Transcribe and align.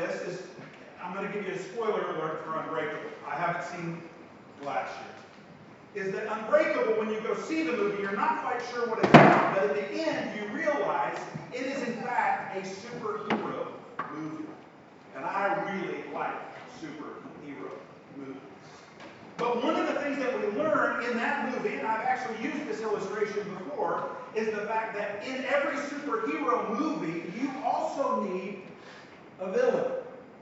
this 0.00 0.22
is 0.22 0.42
I'm 1.02 1.14
going 1.14 1.26
to 1.26 1.32
give 1.32 1.46
you 1.46 1.54
a 1.54 1.58
spoiler 1.58 2.02
alert 2.14 2.44
for 2.44 2.56
Unbreakable. 2.60 3.10
I 3.26 3.34
haven't 3.34 3.64
seen 3.64 4.02
last 4.62 4.92
year. 5.94 6.04
Is 6.04 6.12
that 6.12 6.26
Unbreakable, 6.30 6.98
when 6.98 7.10
you 7.10 7.20
go 7.20 7.34
see 7.34 7.64
the 7.64 7.72
movie, 7.72 8.02
you're 8.02 8.12
not 8.12 8.42
quite 8.42 8.62
sure 8.70 8.86
what 8.86 9.00
it's 9.00 9.08
about, 9.08 9.54
but 9.54 9.64
at 9.64 9.74
the 9.74 9.90
end, 9.90 10.38
you 10.38 10.46
realize 10.56 11.18
it 11.52 11.62
is 11.62 11.82
in 11.82 11.94
fact 12.02 12.56
a 12.56 12.60
superhero 12.60 13.72
movie. 14.14 14.44
And 15.16 15.24
I 15.24 15.74
really 15.74 16.04
like 16.14 16.36
superhero 16.80 17.72
movies. 18.16 18.40
But 19.36 19.64
one 19.64 19.74
of 19.74 19.88
the 19.88 20.00
things 20.00 20.18
that 20.18 20.38
we 20.38 20.46
learn 20.58 21.02
in 21.04 21.16
that 21.16 21.50
movie, 21.50 21.76
and 21.76 21.86
I've 21.86 22.04
actually 22.04 22.44
used 22.44 22.68
this 22.68 22.82
illustration 22.82 23.42
before, 23.58 24.10
is 24.36 24.46
the 24.54 24.66
fact 24.66 24.94
that 24.94 25.24
in 25.26 25.44
every 25.46 25.76
superhero 25.76 26.78
movie, 26.78 27.32
you 27.40 27.50
also 27.64 28.22
need 28.22 28.62
a 29.40 29.52
villain 29.52 29.92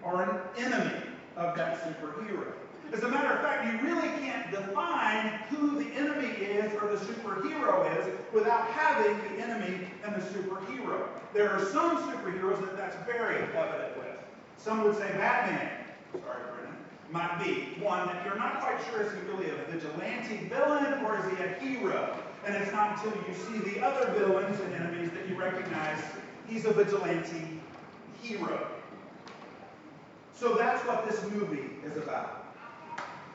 or 0.03 0.23
an 0.23 0.41
enemy 0.59 1.03
of 1.37 1.57
that 1.57 1.83
superhero. 1.83 2.53
As 2.93 3.03
a 3.03 3.09
matter 3.09 3.29
of 3.35 3.41
fact, 3.41 3.67
you 3.67 3.87
really 3.87 4.09
can't 4.21 4.51
define 4.51 5.29
who 5.51 5.83
the 5.83 5.91
enemy 5.95 6.29
is 6.29 6.73
or 6.75 6.89
the 6.89 6.97
superhero 6.97 7.85
is 7.99 8.07
without 8.33 8.67
having 8.69 9.17
the 9.19 9.45
enemy 9.45 9.89
and 10.05 10.15
the 10.15 10.21
superhero. 10.21 11.07
There 11.35 11.51
are 11.51 11.65
some 11.67 11.99
superheroes 11.99 12.61
that 12.61 12.77
that's 12.77 12.97
very 13.07 13.37
evident 13.37 13.99
with. 13.99 14.19
Some 14.57 14.85
would 14.85 14.97
say 14.97 15.09
Batman, 15.13 15.71
sorry, 16.13 16.43
Brennan, 16.55 16.77
might 17.11 17.39
be 17.45 17.81
one 17.83 18.07
that 18.07 18.25
you're 18.25 18.39
not 18.39 18.61
quite 18.61 18.81
sure 18.91 19.03
is 19.03 19.13
he 19.13 19.21
really 19.31 19.51
a 19.51 19.71
vigilante 19.71 20.49
villain 20.49 21.05
or 21.05 21.19
is 21.19 21.37
he 21.37 21.45
a 21.45 21.49
hero? 21.61 22.17
And 22.47 22.57
it's 22.57 22.73
not 22.73 22.97
until 22.97 23.13
you 23.29 23.35
see 23.35 23.71
the 23.71 23.85
other 23.85 24.11
villains 24.13 24.59
and 24.61 24.75
enemies 24.75 25.11
that 25.11 25.29
you 25.29 25.39
recognize 25.39 26.03
he's 26.47 26.65
a 26.65 26.73
vigilante 26.73 27.61
hero. 28.23 28.67
So 30.39 30.55
that's 30.55 30.87
what 30.87 31.09
this 31.09 31.21
movie 31.33 31.71
is 31.85 31.97
about. 31.97 32.55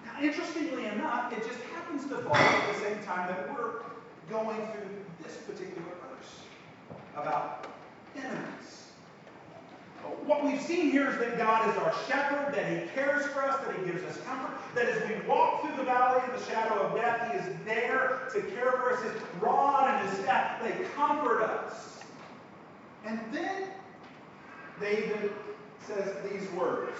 Now, 0.05 0.21
interestingly 0.21 0.85
enough, 0.85 1.33
it 1.33 1.45
just 1.45 1.59
happens 1.75 2.03
to 2.05 2.17
fall 2.19 2.35
at 2.35 2.73
the 2.73 2.79
same 2.79 3.03
time 3.03 3.27
that 3.27 3.53
we're 3.53 3.81
going 4.29 4.55
through 4.71 4.87
this 5.21 5.35
particular 5.37 5.83
verse 5.99 6.39
about 7.17 7.67
enemies. 8.15 8.87
What 10.25 10.45
we've 10.45 10.61
seen 10.61 10.91
here 10.91 11.09
is 11.09 11.17
that 11.17 11.37
God 11.37 11.69
is 11.69 11.77
our 11.81 11.93
shepherd, 12.07 12.53
that 12.55 12.71
he 12.71 12.87
cares 12.93 13.25
for 13.27 13.43
us, 13.43 13.59
that 13.65 13.75
he 13.75 13.85
gives 13.85 14.03
us 14.03 14.17
comfort, 14.25 14.57
that 14.73 14.85
as 14.85 15.09
we 15.09 15.27
walk 15.27 15.61
through 15.61 15.75
the 15.75 15.83
valley 15.83 16.21
of 16.25 16.39
the 16.39 16.45
shadow 16.49 16.83
of 16.83 16.95
death, 16.95 17.31
he 17.31 17.37
is 17.37 17.57
there 17.65 18.29
to 18.33 18.41
care 18.53 18.71
for 18.71 18.93
us. 18.93 19.03
His 19.03 19.11
rod 19.41 19.89
and 19.89 20.09
his 20.09 20.19
staff, 20.19 20.63
they 20.63 20.85
comfort 20.95 21.43
us. 21.43 21.99
And 23.05 23.19
then 23.33 23.67
David 24.79 25.33
says 25.87 26.15
these 26.29 26.49
words 26.51 26.97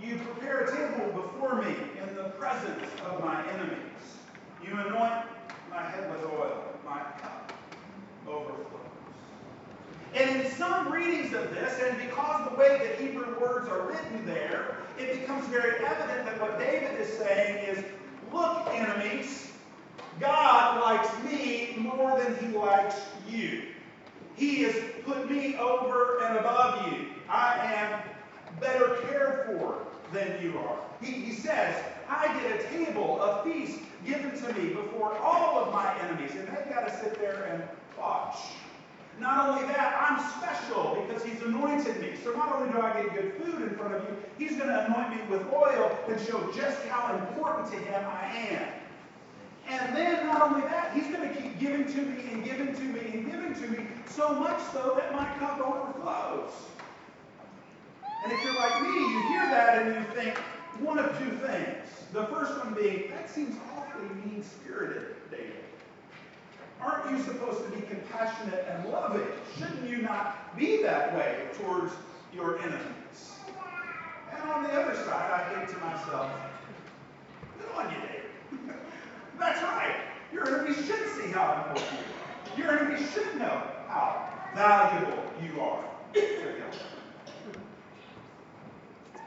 You 0.00 0.16
prepare 0.18 0.64
a 0.64 0.76
table 0.76 1.22
before 1.22 1.62
me 1.62 1.74
in 2.00 2.14
the 2.16 2.30
presence 2.30 2.84
of 3.06 3.22
my 3.24 3.46
enemies. 3.50 3.78
You 4.64 4.72
anoint 4.72 5.26
my 5.70 5.82
head 5.82 6.10
with 6.10 6.24
oil, 6.32 6.64
my 6.84 7.00
cup 7.20 7.52
overflows. 8.26 8.66
And 10.14 10.42
in 10.42 10.50
some 10.52 10.92
readings 10.92 11.32
of 11.34 11.50
this, 11.54 11.80
and 11.80 11.96
because 11.98 12.50
the 12.50 12.56
way 12.56 12.78
that 12.78 13.00
Hebrew 13.00 13.40
words 13.40 13.68
are 13.68 13.86
written 13.88 14.26
there, 14.26 14.76
it 14.98 15.20
becomes 15.20 15.46
very 15.46 15.84
evident 15.84 16.26
that 16.26 16.40
what 16.40 16.58
David 16.58 17.00
is 17.00 17.08
saying 17.16 17.64
is, 17.64 17.84
look, 18.32 18.66
enemies, 18.68 19.48
God 20.20 20.82
likes 20.82 21.08
me 21.24 21.74
more 21.78 22.18
than 22.18 22.36
he 22.36 22.56
likes 22.56 22.96
you. 23.28 23.71
He 24.36 24.62
has 24.62 24.74
put 25.04 25.30
me 25.30 25.56
over 25.56 26.22
and 26.24 26.38
above 26.38 26.86
you. 26.86 27.06
I 27.28 27.56
am 27.74 28.00
better 28.60 28.96
cared 29.08 29.46
for 29.46 29.86
than 30.12 30.42
you 30.42 30.58
are. 30.58 30.78
He, 31.00 31.12
he 31.12 31.32
says, 31.32 31.82
I 32.08 32.40
get 32.40 32.60
a 32.60 32.64
table, 32.68 33.20
a 33.20 33.42
feast 33.44 33.78
given 34.04 34.30
to 34.30 34.52
me 34.54 34.74
before 34.74 35.16
all 35.18 35.58
of 35.58 35.72
my 35.72 35.98
enemies, 36.00 36.32
and 36.32 36.48
they've 36.48 36.68
got 36.72 36.86
to 36.86 36.96
sit 37.00 37.18
there 37.18 37.44
and 37.44 37.62
watch. 37.98 38.36
Not 39.18 39.48
only 39.48 39.62
that, 39.72 39.96
I'm 40.00 40.18
special 40.38 41.04
because 41.06 41.24
he's 41.24 41.40
anointed 41.42 42.00
me. 42.00 42.14
So 42.22 42.32
not 42.32 42.54
only 42.54 42.72
do 42.72 42.80
I 42.80 42.92
get 43.02 43.14
good 43.14 43.32
food 43.34 43.62
in 43.62 43.76
front 43.76 43.94
of 43.94 44.02
you, 44.04 44.16
he's 44.38 44.56
going 44.56 44.68
to 44.68 44.86
anoint 44.86 45.10
me 45.10 45.18
with 45.30 45.46
oil 45.52 45.96
and 46.08 46.20
show 46.20 46.50
just 46.52 46.82
how 46.86 47.14
important 47.16 47.70
to 47.72 47.78
him 47.78 48.04
I 48.04 48.24
am. 48.50 48.68
And 49.72 49.96
then 49.96 50.26
not 50.26 50.42
only 50.42 50.60
that, 50.68 50.92
he's 50.94 51.06
going 51.06 51.26
to 51.26 51.34
keep 51.34 51.58
giving 51.58 51.86
to 51.86 52.02
me 52.02 52.30
and 52.30 52.44
giving 52.44 52.74
to 52.74 52.82
me 52.82 53.00
and 53.14 53.30
giving 53.30 53.54
to 53.54 53.68
me, 53.68 53.86
so 54.06 54.34
much 54.34 54.60
so 54.70 54.94
that 54.98 55.14
my 55.14 55.24
cup 55.38 55.60
overflows. 55.60 56.52
And 58.22 58.30
if 58.30 58.44
you're 58.44 58.54
like 58.54 58.82
me, 58.82 58.88
you 58.88 59.20
hear 59.28 59.46
that 59.46 59.82
and 59.82 59.94
you 59.94 60.14
think 60.14 60.36
one 60.80 60.98
of 60.98 61.18
two 61.18 61.30
things. 61.38 61.88
The 62.12 62.26
first 62.26 62.62
one 62.62 62.74
being, 62.74 63.10
that 63.12 63.30
seems 63.30 63.56
awfully 63.74 64.08
mean 64.26 64.44
spirited, 64.44 65.16
David. 65.30 65.64
Aren't 66.82 67.10
you 67.10 67.24
supposed 67.24 67.64
to 67.64 67.70
be 67.70 67.80
compassionate 67.86 68.66
and 68.68 68.90
loving? 68.90 69.26
Shouldn't 69.56 69.88
you 69.88 70.02
not 70.02 70.54
be 70.54 70.82
that 70.82 71.16
way 71.16 71.46
towards 71.58 71.94
your 72.34 72.58
enemies? 72.58 73.38
And 74.30 74.50
on 74.50 74.64
the 74.64 74.72
other 74.72 74.94
side, 74.96 75.30
I 75.30 75.54
think 75.54 75.70
to 75.70 75.84
myself, 75.84 76.30
good 77.58 77.70
on 77.74 77.90
you, 77.90 78.00
David. 78.00 78.76
That's 79.42 79.62
right. 79.62 79.96
Your 80.32 80.46
enemy 80.46 80.74
should 80.74 81.08
see 81.08 81.30
how 81.32 81.64
important 81.66 82.00
you 82.56 82.64
are. 82.68 82.72
Your 82.72 82.78
enemy 82.78 83.04
should 83.12 83.38
know 83.38 83.62
how 83.88 84.28
valuable 84.54 85.24
you 85.42 85.60
are 85.60 85.84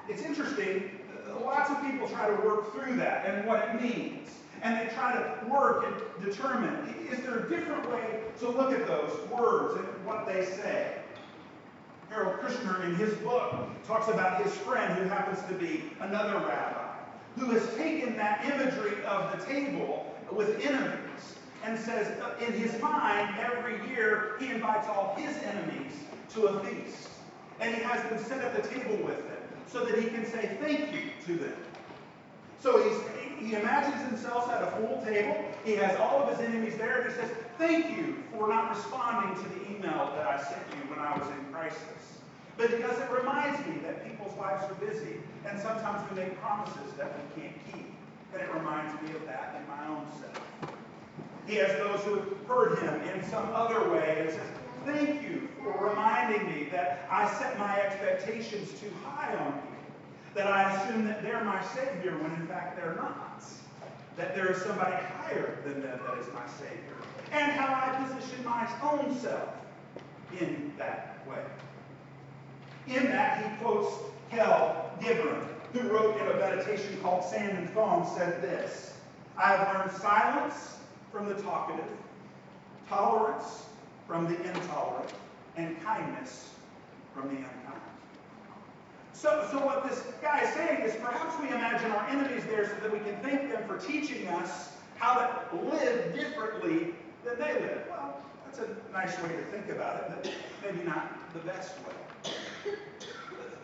It's 0.07 0.21
interesting. 0.21 0.99
Uh, 1.27 1.43
lots 1.43 1.69
of 1.69 1.81
people 1.81 2.07
try 2.07 2.29
to 2.29 2.35
work 2.47 2.73
through 2.73 2.95
that 2.97 3.25
and 3.25 3.45
what 3.45 3.67
it 3.67 3.81
means. 3.81 4.29
And 4.61 4.79
they 4.79 4.93
try 4.93 5.13
to 5.13 5.45
work 5.49 5.85
and 5.85 6.25
determine 6.25 7.07
is 7.11 7.19
there 7.19 7.39
a 7.39 7.49
different 7.49 7.89
way 7.91 8.21
to 8.39 8.49
look 8.49 8.71
at 8.71 8.87
those 8.87 9.11
words 9.29 9.77
and 9.77 10.05
what 10.05 10.25
they 10.25 10.45
say? 10.45 10.99
Harold 12.09 12.39
Kushner, 12.39 12.85
in 12.85 12.95
his 12.95 13.13
book, 13.15 13.67
talks 13.85 14.07
about 14.07 14.41
his 14.43 14.53
friend 14.53 14.97
who 14.97 15.05
happens 15.09 15.39
to 15.49 15.53
be 15.55 15.83
another 15.99 16.35
rabbi, 16.35 16.84
who 17.37 17.51
has 17.51 17.75
taken 17.75 18.15
that 18.17 18.45
imagery 18.45 19.03
of 19.05 19.37
the 19.37 19.45
table 19.45 20.15
with 20.31 20.59
enemies 20.65 21.35
and 21.63 21.77
says, 21.77 22.07
uh, 22.21 22.35
in 22.45 22.53
his 22.53 22.79
mind, 22.81 23.35
every 23.39 23.87
year 23.89 24.35
he 24.39 24.51
invites 24.51 24.87
all 24.87 25.15
his 25.17 25.35
enemies 25.43 25.93
to 26.33 26.47
a 26.47 26.63
feast. 26.63 27.09
And 27.59 27.73
he 27.73 27.81
has 27.81 28.01
them 28.09 28.19
sit 28.19 28.43
at 28.43 28.55
the 28.55 28.67
table 28.67 28.97
with 29.05 29.17
him 29.17 29.37
so 29.71 29.83
that 29.85 29.97
he 29.97 30.09
can 30.09 30.25
say 30.25 30.57
thank 30.61 30.93
you 30.93 31.09
to 31.25 31.35
them. 31.37 31.55
So 32.59 32.81
he 33.39 33.53
imagines 33.53 34.01
himself 34.09 34.49
at 34.49 34.63
a 34.63 34.71
full 34.71 35.03
table. 35.05 35.37
He 35.63 35.73
has 35.73 35.97
all 35.99 36.23
of 36.23 36.29
his 36.29 36.47
enemies 36.47 36.75
there, 36.77 37.01
and 37.01 37.11
he 37.11 37.19
says, 37.19 37.29
Thank 37.57 37.95
you 37.95 38.17
for 38.31 38.47
not 38.49 38.75
responding 38.75 39.43
to 39.43 39.49
the 39.49 39.71
email 39.71 40.11
that 40.15 40.27
I 40.27 40.41
sent 40.41 40.61
you 40.71 40.89
when 40.89 40.99
I 40.99 41.17
was 41.17 41.27
in 41.27 41.53
crisis. 41.53 42.14
But 42.57 42.71
because 42.71 42.97
it 42.99 43.11
reminds 43.11 43.59
me 43.67 43.79
that 43.83 44.07
people's 44.07 44.37
lives 44.37 44.63
are 44.63 44.75
busy, 44.75 45.17
and 45.45 45.59
sometimes 45.59 46.09
we 46.09 46.21
make 46.21 46.39
promises 46.41 46.93
that 46.97 47.13
we 47.17 47.41
can't 47.41 47.55
keep. 47.71 47.93
And 48.33 48.41
it 48.41 48.53
reminds 48.53 49.01
me 49.01 49.15
of 49.15 49.25
that 49.25 49.61
in 49.61 49.67
my 49.67 49.87
own 49.87 50.05
self. 50.19 50.41
He 51.47 51.55
has 51.55 51.71
those 51.77 52.01
who 52.01 52.15
have 52.15 52.47
heard 52.47 52.79
him 52.79 53.01
in 53.09 53.23
some 53.29 53.47
other 53.53 53.89
way 53.89 54.17
and 54.21 54.29
says, 54.29 54.47
Thank 54.85 55.23
you 55.23 55.49
for 55.63 55.89
reminding 55.89 56.45
me 56.47 56.67
that 56.71 57.07
I 57.09 57.31
set 57.39 57.57
my 57.57 57.79
expectations 57.81 58.79
too 58.79 58.91
high 59.03 59.35
on 59.35 59.53
you. 59.53 59.77
That 60.35 60.47
I 60.47 60.73
assume 60.73 61.05
that 61.05 61.23
they're 61.23 61.43
my 61.43 61.63
Savior 61.73 62.17
when 62.17 62.31
in 62.39 62.47
fact 62.47 62.77
they're 62.77 62.95
not. 62.95 63.43
That 64.17 64.35
there 64.35 64.51
is 64.51 64.61
somebody 64.61 64.95
higher 64.95 65.57
than 65.65 65.81
them 65.81 65.99
that 66.05 66.17
is 66.19 66.27
my 66.33 66.45
Savior. 66.57 66.95
And 67.31 67.51
how 67.51 67.73
I 67.73 68.05
position 68.05 68.45
my 68.45 68.69
own 68.83 69.17
self 69.19 69.49
in 70.39 70.71
that 70.77 71.25
way. 71.27 71.43
In 72.87 73.05
that, 73.05 73.43
he 73.43 73.63
quotes 73.63 73.93
Kahlil 74.31 74.99
Gibran, 74.99 75.47
who 75.73 75.89
wrote 75.89 76.19
in 76.21 76.27
a 76.27 76.35
meditation 76.35 76.97
called 77.01 77.23
Sand 77.23 77.57
and 77.57 77.69
Foam, 77.71 78.07
said 78.15 78.41
this 78.41 78.97
I 79.37 79.55
have 79.55 79.75
learned 79.75 79.91
silence 79.91 80.77
from 81.11 81.27
the 81.27 81.35
talkative, 81.41 81.85
tolerance 82.87 83.65
from 84.07 84.25
the 84.25 84.35
intolerant, 84.43 85.13
and 85.57 85.81
kindness 85.83 86.49
from 87.13 87.29
the 87.29 87.35
unkind. 87.35 87.81
So, 89.13 89.47
so 89.51 89.65
what 89.65 89.89
this 89.89 90.03
guy 90.21 90.41
is 90.41 90.53
saying 90.53 90.81
is 90.81 90.93
perhaps 90.97 91.39
we 91.41 91.47
imagine 91.47 91.91
our 91.91 92.07
enemies 92.09 92.43
there 92.45 92.67
so 92.67 92.75
that 92.81 92.91
we 92.91 92.99
can 92.99 93.17
thank 93.21 93.51
them 93.51 93.63
for 93.65 93.77
teaching 93.77 94.27
us 94.27 94.73
how 94.97 95.15
to 95.15 95.55
live 95.57 96.13
differently 96.13 96.93
than 97.23 97.39
they 97.39 97.53
live. 97.53 97.81
Well, 97.89 98.21
that's 98.45 98.59
a 98.59 98.67
nice 98.93 99.17
way 99.23 99.29
to 99.29 99.43
think 99.45 99.69
about 99.69 100.01
it, 100.01 100.09
but 100.09 100.31
maybe 100.63 100.85
not 100.85 101.33
the 101.33 101.39
best 101.39 101.77
way. 101.79 102.04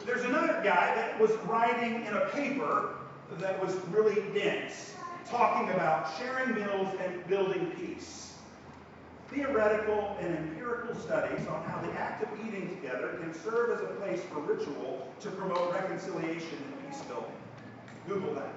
There's 0.05 0.23
another 0.23 0.61
guy 0.63 0.95
that 0.95 1.19
was 1.19 1.31
writing 1.47 2.05
in 2.05 2.13
a 2.13 2.25
paper 2.29 2.95
that 3.39 3.63
was 3.63 3.75
really 3.89 4.21
dense, 4.37 4.93
talking 5.29 5.69
about 5.73 6.11
sharing 6.17 6.55
meals 6.55 6.87
and 7.03 7.25
building 7.27 7.71
peace. 7.77 8.33
theoretical 9.31 10.17
and 10.19 10.37
empirical 10.37 10.93
studies 10.95 11.47
on 11.47 11.63
how 11.63 11.81
the 11.81 11.91
act 11.93 12.21
of 12.21 12.29
eating 12.45 12.75
together 12.75 13.17
can 13.21 13.33
serve 13.33 13.71
as 13.71 13.81
a 13.81 13.93
place 13.93 14.21
for 14.31 14.41
ritual 14.41 15.07
to 15.21 15.31
promote 15.31 15.73
reconciliation 15.73 16.57
and 16.65 16.91
peace 16.91 17.01
building. 17.03 17.31
Google 18.07 18.35
that. 18.35 18.53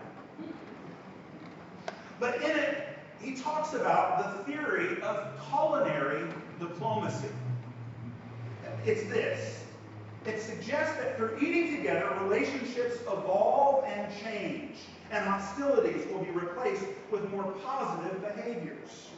But 2.19 2.37
in 2.43 2.51
it, 2.51 2.89
he 3.21 3.37
talks 3.37 3.75
about 3.75 4.45
the 4.47 4.53
theory 4.53 5.01
of 5.03 5.41
culinary 5.49 6.29
diplomacy. 6.59 7.29
It's 8.85 9.05
this. 9.05 9.64
It 10.27 10.41
suggests 10.41 10.97
that 10.97 11.17
through 11.17 11.39
eating 11.41 11.77
together, 11.77 12.09
relationships 12.23 13.01
evolve 13.03 13.85
and 13.85 14.11
change, 14.23 14.77
and 15.11 15.25
hostilities 15.25 16.07
will 16.11 16.25
be 16.25 16.31
replaced 16.31 16.87
with 17.11 17.31
more 17.31 17.45
positive 17.65 18.23
behaviors. 18.23 19.11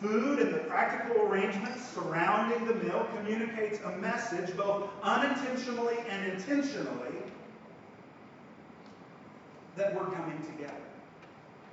Food 0.00 0.38
and 0.38 0.54
the 0.54 0.60
practical 0.60 1.26
arrangements 1.26 1.86
surrounding 1.86 2.66
the 2.66 2.74
meal 2.74 3.06
communicates 3.14 3.78
a 3.84 3.90
message 3.98 4.56
both 4.56 4.88
unintentionally 5.02 5.98
and 6.08 6.32
intentionally 6.32 7.12
that 9.76 9.94
we're 9.94 10.06
coming 10.06 10.42
together. 10.46 10.72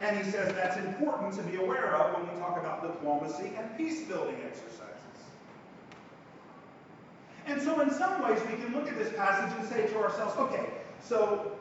And 0.01 0.17
he 0.17 0.29
says 0.29 0.53
that's 0.53 0.77
important 0.77 1.33
to 1.35 1.43
be 1.43 1.55
aware 1.55 1.95
of 1.95 2.13
when 2.17 2.33
we 2.33 2.39
talk 2.41 2.59
about 2.59 2.81
diplomacy 2.81 3.53
and 3.57 3.77
peace 3.77 4.01
building 4.01 4.35
exercises. 4.45 4.96
And 7.47 7.61
so, 7.61 7.79
in 7.79 7.89
some 7.91 8.21
ways, 8.21 8.39
we 8.41 8.57
can 8.61 8.73
look 8.73 8.89
at 8.89 8.97
this 8.97 9.13
passage 9.15 9.57
and 9.57 9.67
say 9.67 9.87
to 9.87 9.97
ourselves, 9.99 10.35
okay, 10.37 10.65
so 11.01 11.53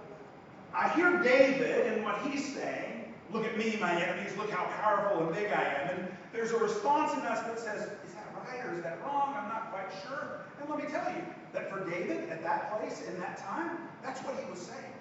I 0.74 0.88
hear 0.90 1.22
David 1.22 1.92
and 1.92 2.04
what 2.04 2.18
he's 2.22 2.54
saying. 2.54 3.14
Look 3.32 3.44
at 3.44 3.56
me, 3.56 3.78
my 3.80 3.92
enemies. 4.00 4.36
Look 4.36 4.50
how 4.50 4.64
powerful 4.82 5.26
and 5.26 5.34
big 5.34 5.46
I 5.52 5.62
am. 5.62 5.98
And 5.98 6.08
there's 6.32 6.50
a 6.50 6.58
response 6.58 7.12
in 7.12 7.20
us 7.20 7.40
that 7.46 7.58
says, 7.58 7.82
is 7.82 8.14
that 8.14 8.26
right 8.34 8.66
or 8.66 8.74
is 8.74 8.82
that 8.82 8.98
wrong? 9.02 9.34
I'm 9.36 9.48
not 9.48 9.70
quite 9.70 9.90
sure. 10.02 10.40
And 10.60 10.68
let 10.68 10.78
me 10.78 10.90
tell 10.90 11.08
you 11.12 11.22
that 11.52 11.70
for 11.70 11.88
David 11.88 12.28
at 12.30 12.42
that 12.42 12.78
place, 12.78 13.02
in 13.08 13.18
that 13.20 13.38
time, 13.38 13.78
that's 14.02 14.20
what 14.20 14.36
he 14.42 14.50
was 14.50 14.60
saying. 14.60 14.92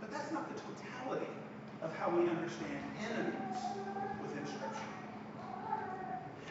But 0.00 0.10
that's 0.10 0.30
not 0.32 0.48
the 0.54 0.60
totality 0.60 1.30
of 1.82 1.94
how 1.96 2.10
we 2.10 2.28
understand 2.28 2.80
enemies 3.10 3.58
within 4.22 4.46
Scripture. 4.46 4.95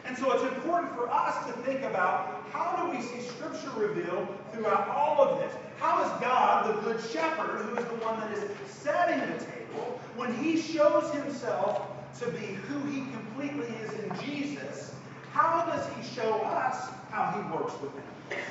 And 0.06 0.16
so 0.16 0.32
it's 0.32 0.54
important 0.54 0.94
for 0.94 1.10
us 1.10 1.46
to 1.46 1.52
think 1.62 1.82
about 1.82 2.44
how 2.52 2.76
do 2.76 2.96
we 2.96 3.02
see 3.02 3.20
Scripture 3.20 3.70
revealed 3.76 4.28
throughout 4.52 4.88
all 4.88 5.20
of 5.20 5.40
this? 5.40 5.52
How 5.78 6.04
is 6.04 6.10
God, 6.20 6.76
the 6.76 6.80
Good 6.82 7.02
Shepherd, 7.10 7.66
who 7.66 7.76
is 7.76 7.84
the 7.84 8.04
one 8.04 8.20
that 8.20 8.32
is 8.32 8.48
setting 8.68 9.20
the 9.20 9.44
table, 9.44 10.00
when 10.14 10.32
he 10.34 10.60
shows 10.60 11.12
himself 11.12 11.82
to 12.20 12.30
be 12.30 12.46
who 12.46 12.80
he 12.90 13.00
completely 13.10 13.66
is 13.82 13.92
in 13.94 14.10
Jesus, 14.24 14.94
how 15.32 15.66
does 15.66 15.86
he 15.94 16.14
show 16.14 16.40
us 16.42 16.88
how 17.10 17.32
he 17.32 17.54
works 17.54 17.74
within 17.82 18.00
us? 18.30 18.44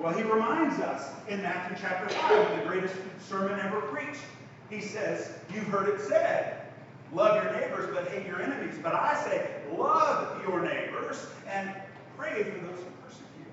Well, 0.00 0.12
he 0.12 0.22
reminds 0.22 0.80
us 0.80 1.10
in 1.28 1.42
Matthew 1.42 1.76
chapter 1.80 2.12
5, 2.12 2.58
the 2.58 2.68
greatest 2.68 2.94
sermon 3.20 3.60
ever 3.60 3.80
preached. 3.82 4.20
He 4.70 4.80
says, 4.80 5.30
You've 5.54 5.66
heard 5.66 5.88
it 5.88 6.00
said, 6.00 6.63
love 7.12 7.42
your 7.42 7.52
neighbors, 7.52 7.90
but 7.94 8.08
hate 8.08 8.26
your 8.26 8.40
enemies. 8.42 8.78
But 8.82 8.94
I 8.94 9.22
say, 9.24 9.50
love 9.76 10.42
your 10.46 10.60
neighbors 10.62 11.26
and 11.48 11.74
pray 12.16 12.42
for 12.42 12.58
those 12.66 12.78
who 12.78 12.90
persecute 13.04 13.46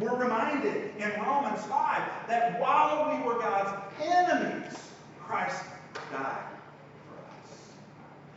you. 0.00 0.06
We're 0.06 0.16
reminded 0.16 0.96
in 0.96 1.10
Romans 1.20 1.64
5 1.64 2.28
that 2.28 2.60
while 2.60 3.16
we 3.16 3.24
were 3.24 3.38
God's 3.40 3.80
enemies, 4.02 4.78
Christ 5.20 5.64
died 6.12 6.44
for 7.08 7.18
us. 7.18 7.72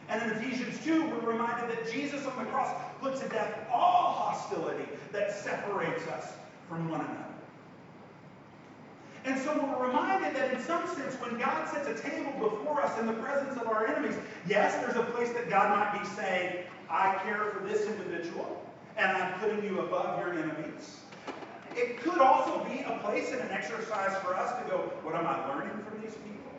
And 0.10 0.22
in 0.24 0.38
Ephesians 0.38 0.84
2, 0.84 1.06
we're 1.10 1.32
reminded 1.32 1.70
that 1.70 1.92
Jesus 1.92 2.26
on 2.26 2.38
the 2.44 2.50
cross 2.52 2.76
put 3.00 3.16
to 3.18 3.30
death 3.30 3.68
all 3.72 4.14
hostility 4.14 4.86
that 5.12 5.32
separates 5.32 6.06
us 6.08 6.34
from 6.68 6.90
one 6.90 7.02
another. 7.02 7.31
And 9.24 9.40
so 9.40 9.54
we're 9.54 9.88
reminded 9.88 10.36
that 10.36 10.54
in 10.54 10.62
some 10.62 10.88
sense, 10.88 11.14
when 11.16 11.38
God 11.40 11.68
sets 11.70 11.88
a 11.88 12.10
table 12.10 12.32
before 12.50 12.82
us 12.82 12.98
in 13.00 13.06
the 13.06 13.14
presence 13.14 13.60
of 13.62 13.68
our 13.68 13.88
enemies, 13.88 14.16
yes, 14.48 14.74
there's 14.84 14.98
a 14.98 15.12
place 15.12 15.30
that 15.34 15.50
God 15.50 15.78
might 15.78 16.02
be 16.02 16.08
saying, 16.16 16.66
I 16.90 17.20
care 17.24 17.46
for 17.52 17.66
this 17.68 17.88
individual, 17.88 18.66
and 18.98 19.16
I'm 19.16 19.40
putting 19.40 19.64
you 19.64 19.82
above 19.82 20.20
your 20.20 20.34
enemies. 20.34 20.98
It 21.76 22.02
could 22.02 22.18
also 22.18 22.64
be 22.66 22.80
a 22.80 23.00
place 23.04 23.32
and 23.32 23.42
an 23.42 23.52
exercise 23.52 24.18
for 24.24 24.36
us 24.36 24.52
to 24.62 24.70
go, 24.70 24.78
what 25.04 25.16
am 25.16 25.28
I 25.28 25.48
learning 25.48 25.72
from 25.88 26.02
these 26.02 26.16
people? 26.16 26.52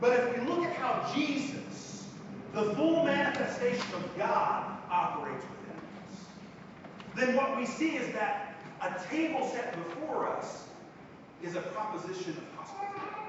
But 0.00 0.18
if 0.18 0.38
we 0.38 0.46
look 0.48 0.64
at 0.64 0.74
how 0.76 1.12
Jesus, 1.14 2.08
the 2.54 2.74
full 2.74 3.04
manifestation 3.04 3.94
of 3.94 4.16
God, 4.16 4.64
operates 4.90 5.44
within 5.44 5.76
us, 6.06 6.24
then 7.14 7.36
what 7.36 7.56
we 7.56 7.66
see 7.66 7.96
is 7.96 8.12
that 8.14 8.54
a 8.80 8.98
table 9.10 9.46
set 9.46 9.74
before 9.74 10.26
us 10.28 10.67
is 11.42 11.56
a 11.56 11.60
proposition 11.60 12.36
of 12.36 12.58
hospitality. 12.58 13.28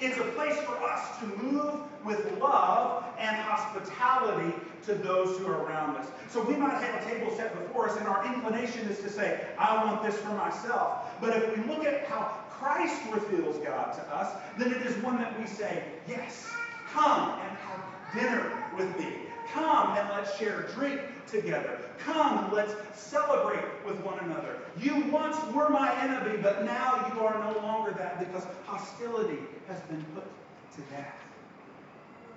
It's 0.00 0.18
a 0.18 0.24
place 0.32 0.56
for 0.64 0.82
us 0.82 1.18
to 1.20 1.26
move 1.42 1.80
with 2.04 2.38
love 2.40 3.04
and 3.18 3.36
hospitality 3.36 4.52
to 4.84 4.94
those 4.94 5.38
who 5.38 5.46
are 5.46 5.62
around 5.62 5.96
us. 5.96 6.08
So 6.28 6.42
we 6.42 6.56
might 6.56 6.82
have 6.82 7.02
a 7.02 7.04
table 7.04 7.32
set 7.36 7.56
before 7.56 7.88
us, 7.88 7.96
and 7.96 8.08
our 8.08 8.26
inclination 8.26 8.88
is 8.88 8.98
to 9.00 9.08
say, 9.10 9.46
I 9.58 9.84
want 9.84 10.02
this 10.02 10.16
for 10.18 10.32
myself. 10.34 11.20
But 11.20 11.36
if 11.36 11.56
we 11.56 11.64
look 11.72 11.84
at 11.84 12.04
how 12.06 12.36
Christ 12.50 13.00
reveals 13.12 13.58
God 13.58 13.92
to 13.92 14.02
us, 14.14 14.34
then 14.58 14.72
it 14.72 14.82
is 14.82 14.96
one 15.02 15.18
that 15.18 15.38
we 15.38 15.46
say, 15.46 15.84
Yes, 16.08 16.48
come 16.92 17.38
and 17.40 17.56
have 17.58 18.14
dinner 18.14 18.64
with 18.76 18.98
me. 18.98 19.31
Come 19.52 19.96
and 19.98 20.08
let's 20.10 20.36
share 20.38 20.68
drink 20.74 21.00
together. 21.26 21.78
Come, 21.98 22.52
let's 22.52 22.74
celebrate 22.94 23.64
with 23.86 24.00
one 24.00 24.18
another. 24.20 24.56
You 24.80 25.04
once 25.10 25.36
were 25.52 25.68
my 25.68 25.94
enemy, 26.02 26.38
but 26.42 26.64
now 26.64 27.12
you 27.14 27.20
are 27.20 27.38
no 27.52 27.58
longer 27.60 27.92
that 27.92 28.18
because 28.18 28.46
hostility 28.64 29.38
has 29.68 29.80
been 29.82 30.02
put 30.14 30.24
to 30.76 30.80
death. 30.92 31.14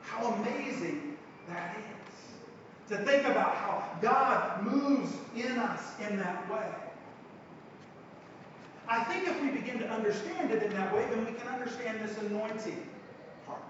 How 0.01 0.33
amazing 0.33 1.17
that 1.47 1.77
is. 1.77 2.89
To 2.89 2.97
think 3.03 3.25
about 3.25 3.55
how 3.55 3.97
God 4.01 4.63
moves 4.63 5.11
in 5.35 5.57
us 5.57 5.93
in 6.07 6.17
that 6.19 6.51
way. 6.51 6.69
I 8.87 9.03
think 9.05 9.27
if 9.27 9.41
we 9.41 9.49
begin 9.49 9.79
to 9.79 9.89
understand 9.89 10.51
it 10.51 10.61
in 10.61 10.71
that 10.73 10.93
way, 10.93 11.05
then 11.09 11.25
we 11.25 11.31
can 11.31 11.47
understand 11.47 11.99
this 12.01 12.17
anointing 12.19 12.87
part. 13.47 13.61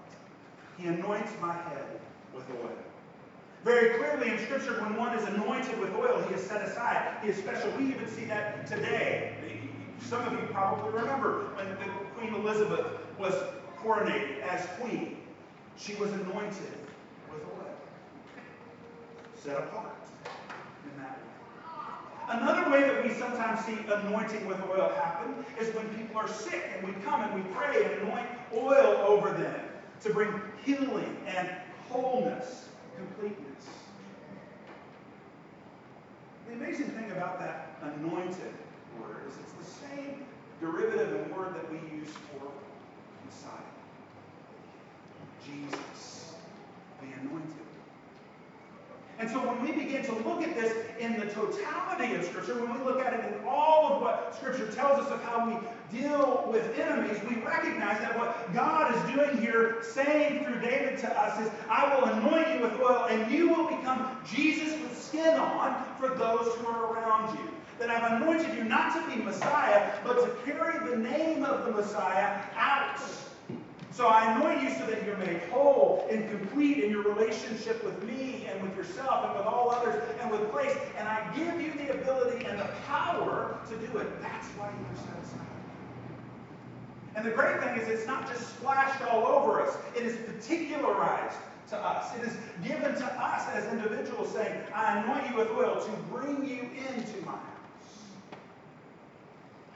He 0.76 0.88
anoints 0.88 1.32
my 1.40 1.54
head 1.54 2.00
with 2.34 2.44
oil. 2.50 2.76
Very 3.66 3.98
clearly 3.98 4.30
in 4.30 4.38
Scripture, 4.38 4.80
when 4.80 4.94
one 4.94 5.12
is 5.18 5.26
anointed 5.26 5.80
with 5.80 5.92
oil, 5.96 6.24
he 6.28 6.34
is 6.36 6.40
set 6.40 6.62
aside. 6.62 7.16
He 7.20 7.30
is 7.30 7.36
special. 7.36 7.68
We 7.76 7.88
even 7.88 8.06
see 8.06 8.24
that 8.26 8.64
today. 8.64 9.34
Some 10.00 10.22
of 10.24 10.34
you 10.34 10.46
probably 10.52 10.92
remember 10.92 11.40
when 11.56 11.76
Queen 12.14 12.32
Elizabeth 12.40 12.86
was 13.18 13.34
coronated 13.82 14.40
as 14.42 14.68
queen. 14.78 15.16
She 15.76 15.96
was 15.96 16.12
anointed 16.12 16.78
with 17.28 17.42
oil, 17.58 17.74
set 19.34 19.56
apart 19.56 19.96
in 20.84 21.02
that 21.02 21.18
way. 21.18 22.38
Another 22.38 22.70
way 22.70 22.82
that 22.82 23.02
we 23.02 23.10
sometimes 23.14 23.64
see 23.64 23.78
anointing 23.92 24.46
with 24.46 24.62
oil 24.70 24.92
happen 24.94 25.44
is 25.58 25.74
when 25.74 25.88
people 25.96 26.16
are 26.20 26.28
sick 26.28 26.70
and 26.72 26.86
we 26.86 26.94
come 27.02 27.20
and 27.20 27.34
we 27.34 27.40
pray 27.52 27.82
and 27.82 28.02
anoint 28.02 28.28
oil 28.54 28.94
over 29.08 29.32
them 29.32 29.60
to 30.02 30.10
bring 30.14 30.40
healing 30.62 31.16
and 31.26 31.50
wholeness, 31.88 32.68
completeness. 32.96 33.45
The 36.48 36.54
amazing 36.54 36.88
thing 36.90 37.10
about 37.10 37.38
that 37.40 37.76
anointed 37.82 38.54
word 39.00 39.22
is 39.28 39.34
it's 39.36 39.52
the 39.52 39.86
same 39.86 40.24
derivative 40.60 41.12
and 41.12 41.36
word 41.36 41.54
that 41.54 41.70
we 41.70 41.78
use 41.96 42.08
for 42.08 42.46
Messiah. 43.26 43.50
Jesus, 45.44 46.34
the 47.00 47.06
anointed. 47.20 47.52
And 49.18 49.30
so 49.30 49.38
when 49.38 49.62
we 49.62 49.72
begin 49.72 50.04
to 50.04 50.12
look 50.28 50.42
at 50.42 50.54
this 50.54 50.72
in 51.00 51.18
the 51.18 51.26
totality 51.26 52.14
of 52.14 52.24
Scripture, 52.24 52.54
when 52.60 52.78
we 52.78 52.84
look 52.84 53.00
at 53.00 53.14
it 53.14 53.32
in 53.32 53.46
all 53.46 53.94
of 53.94 54.02
what 54.02 54.36
Scripture 54.36 54.70
tells 54.70 55.06
us 55.06 55.10
of 55.10 55.22
how 55.22 55.48
we 55.48 55.98
deal 55.98 56.46
with 56.52 56.78
enemies, 56.78 57.18
we 57.28 57.36
recognize 57.36 57.98
that 58.00 58.18
what 58.18 58.52
God 58.52 58.94
is 58.94 59.14
doing 59.14 59.38
here, 59.38 59.78
saying 59.82 60.44
through 60.44 60.60
David 60.60 60.98
to 60.98 61.18
us, 61.18 61.40
is, 61.40 61.50
I 61.70 61.94
will 61.94 62.04
anoint 62.04 62.54
you 62.54 62.60
with 62.60 62.78
oil, 62.78 63.06
and 63.08 63.32
you 63.32 63.48
will 63.48 63.68
become 63.68 64.18
Jesus 64.26 64.78
with 64.82 65.02
skin 65.02 65.34
on 65.38 65.85
for 65.98 66.08
those 66.08 66.54
who 66.54 66.66
are 66.66 66.92
around 66.92 67.36
you. 67.36 67.44
That 67.78 67.90
I've 67.90 68.22
anointed 68.22 68.56
you 68.56 68.64
not 68.64 68.94
to 68.94 69.14
be 69.14 69.22
Messiah, 69.22 69.92
but 70.04 70.14
to 70.14 70.50
carry 70.50 70.88
the 70.88 70.96
name 70.96 71.44
of 71.44 71.66
the 71.66 71.72
Messiah 71.72 72.40
out 72.56 72.86
so 73.96 74.08
I 74.08 74.36
anoint 74.36 74.62
you 74.62 74.68
so 74.78 74.84
that 74.90 75.06
you're 75.06 75.16
made 75.16 75.40
whole 75.50 76.06
and 76.10 76.28
complete 76.28 76.84
in 76.84 76.90
your 76.90 77.02
relationship 77.02 77.82
with 77.82 78.02
me 78.02 78.46
and 78.46 78.62
with 78.62 78.76
yourself 78.76 79.24
and 79.24 79.38
with 79.38 79.46
all 79.46 79.70
others 79.70 80.02
and 80.20 80.30
with 80.30 80.50
place. 80.50 80.76
And 80.98 81.08
I 81.08 81.26
give 81.34 81.58
you 81.58 81.72
the 81.72 81.94
ability 81.94 82.44
and 82.44 82.58
the 82.58 82.68
power 82.86 83.58
to 83.70 83.76
do 83.78 83.96
it. 83.96 84.20
That's 84.20 84.46
why 84.48 84.68
you're 84.68 85.02
set 85.02 85.16
aside. 85.24 85.46
And 87.14 87.24
the 87.24 87.30
great 87.30 87.58
thing 87.62 87.78
is 87.78 87.88
it's 87.88 88.06
not 88.06 88.28
just 88.28 88.46
splashed 88.50 89.00
all 89.10 89.24
over 89.24 89.66
us. 89.66 89.74
It 89.96 90.02
is 90.02 90.18
particularized 90.26 91.38
to 91.70 91.76
us. 91.76 92.16
It 92.16 92.26
is 92.26 92.36
given 92.64 92.94
to 92.94 93.04
us 93.04 93.48
as 93.48 93.72
individuals 93.72 94.32
saying, 94.32 94.60
I 94.74 94.98
anoint 95.00 95.30
you 95.30 95.36
with 95.36 95.50
oil 95.50 95.84
to 95.84 95.90
bring 96.12 96.46
you 96.46 96.62
into 96.62 97.24
my 97.24 97.32
house. 97.32 97.42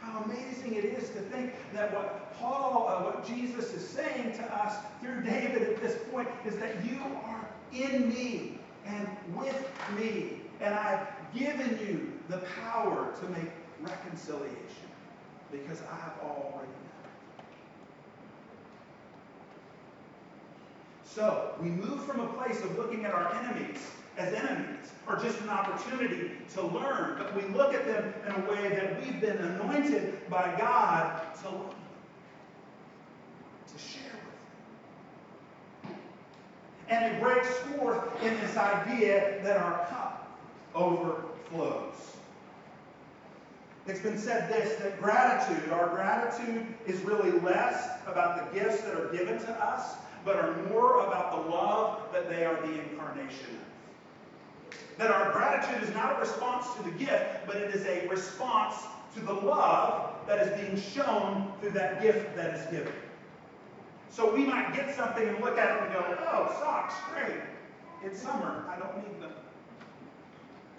How 0.01 0.23
amazing 0.23 0.75
it 0.75 0.85
is 0.85 1.09
to 1.11 1.21
think 1.21 1.53
that 1.75 1.93
what 1.93 2.39
Paul, 2.39 2.87
uh, 2.89 3.05
what 3.05 3.27
Jesus 3.27 3.73
is 3.75 3.87
saying 3.87 4.33
to 4.35 4.57
us 4.57 4.77
through 5.01 5.23
David 5.23 5.63
at 5.63 5.83
this 5.83 5.99
point 6.11 6.29
is 6.47 6.57
that 6.57 6.85
you 6.85 6.99
are 7.25 7.49
in 7.73 8.09
me 8.09 8.59
and 8.87 9.09
with 9.37 9.71
me. 9.99 10.41
And 10.61 10.75
I've 10.75 11.07
given 11.35 11.79
you 11.87 12.13
the 12.29 12.39
power 12.63 13.13
to 13.21 13.29
make 13.31 13.51
reconciliation 13.83 14.57
because 15.51 15.83
I've 15.83 16.23
already 16.23 16.80
So 21.15 21.55
we 21.61 21.69
move 21.69 22.05
from 22.05 22.21
a 22.21 22.27
place 22.35 22.63
of 22.63 22.79
looking 22.79 23.05
at 23.05 23.13
our 23.13 23.35
enemies 23.35 23.79
as 24.17 24.33
enemies 24.33 24.93
or 25.09 25.17
just 25.17 25.41
an 25.41 25.49
opportunity 25.49 26.31
to 26.55 26.63
learn, 26.63 27.17
but 27.19 27.35
we 27.35 27.43
look 27.53 27.75
at 27.75 27.85
them 27.85 28.15
in 28.27 28.33
a 28.33 28.51
way 28.51 28.69
that 28.69 29.01
we've 29.01 29.21
been 29.21 29.39
anointed 29.39 30.31
by 30.31 30.55
God 30.57 31.21
to 31.43 31.49
love 31.49 31.75
to 33.73 33.79
share 33.83 34.03
with 35.83 35.91
them. 35.91 35.99
And 36.89 37.17
it 37.17 37.21
breaks 37.21 37.49
forth 37.49 38.23
in 38.23 38.39
this 38.41 38.57
idea 38.57 39.41
that 39.43 39.57
our 39.57 39.87
cup 39.87 40.39
overflows. 40.77 41.95
It's 43.89 44.01
been 44.01 44.19
said 44.19 44.49
this 44.49 44.79
that 44.81 45.01
gratitude, 45.03 45.73
our 45.73 45.89
gratitude 45.89 46.67
is 46.87 47.01
really 47.01 47.33
less 47.41 47.89
about 48.07 48.53
the 48.53 48.61
gifts 48.61 48.83
that 48.83 48.95
are 48.95 49.09
given 49.09 49.41
to 49.41 49.51
us 49.65 49.97
but 50.25 50.37
are 50.37 50.57
more 50.69 51.07
about 51.07 51.31
the 51.33 51.51
love 51.51 52.01
that 52.13 52.29
they 52.29 52.45
are 52.45 52.55
the 52.67 52.81
incarnation 52.81 53.47
of. 53.51 54.79
That 54.99 55.11
our 55.11 55.33
gratitude 55.33 55.83
is 55.83 55.95
not 55.95 56.17
a 56.17 56.21
response 56.21 56.75
to 56.75 56.83
the 56.83 56.91
gift, 56.93 57.47
but 57.47 57.57
it 57.57 57.75
is 57.75 57.87
a 57.87 58.07
response 58.09 58.77
to 59.15 59.21
the 59.21 59.33
love 59.33 60.15
that 60.27 60.47
is 60.47 60.61
being 60.61 60.79
shown 60.79 61.53
through 61.61 61.71
that 61.71 62.03
gift 62.03 62.37
that 62.37 62.55
is 62.55 62.67
given. 62.67 62.93
So 64.11 64.35
we 64.35 64.45
might 64.45 64.75
get 64.75 64.95
something 64.95 65.27
and 65.27 65.41
look 65.41 65.57
at 65.57 65.77
it 65.77 65.83
and 65.85 65.93
go, 65.95 66.19
oh, 66.33 66.57
socks, 66.61 66.95
great. 67.13 67.41
It's 68.05 68.21
summer. 68.21 68.65
I 68.69 68.79
don't 68.79 68.97
need 68.99 69.23
them. 69.23 69.33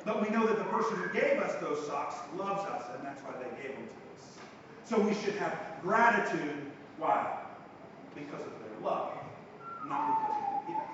But 0.06 0.22
we 0.22 0.30
know 0.30 0.46
that 0.46 0.58
the 0.58 0.66
person 0.66 0.98
who 0.98 1.10
gave 1.14 1.40
us 1.40 1.56
those 1.62 1.86
socks 1.88 2.16
loves 2.38 2.64
us, 2.66 2.84
and 2.96 3.06
that's 3.06 3.22
why 3.24 3.34
they 3.40 3.62
gave 3.62 3.76
them 3.76 3.88
to 3.88 4.22
us. 4.22 4.38
So 4.86 5.00
we 5.00 5.14
should 5.14 5.36
have 5.36 5.58
gratitude. 5.82 6.72
Why? 6.98 7.40
Because 8.16 8.42
of 8.42 8.52
their 8.60 8.80
love 8.84 9.21
not 9.88 10.20
because 10.20 10.38
of 10.38 10.66
the 10.66 10.74
gift. 10.74 10.92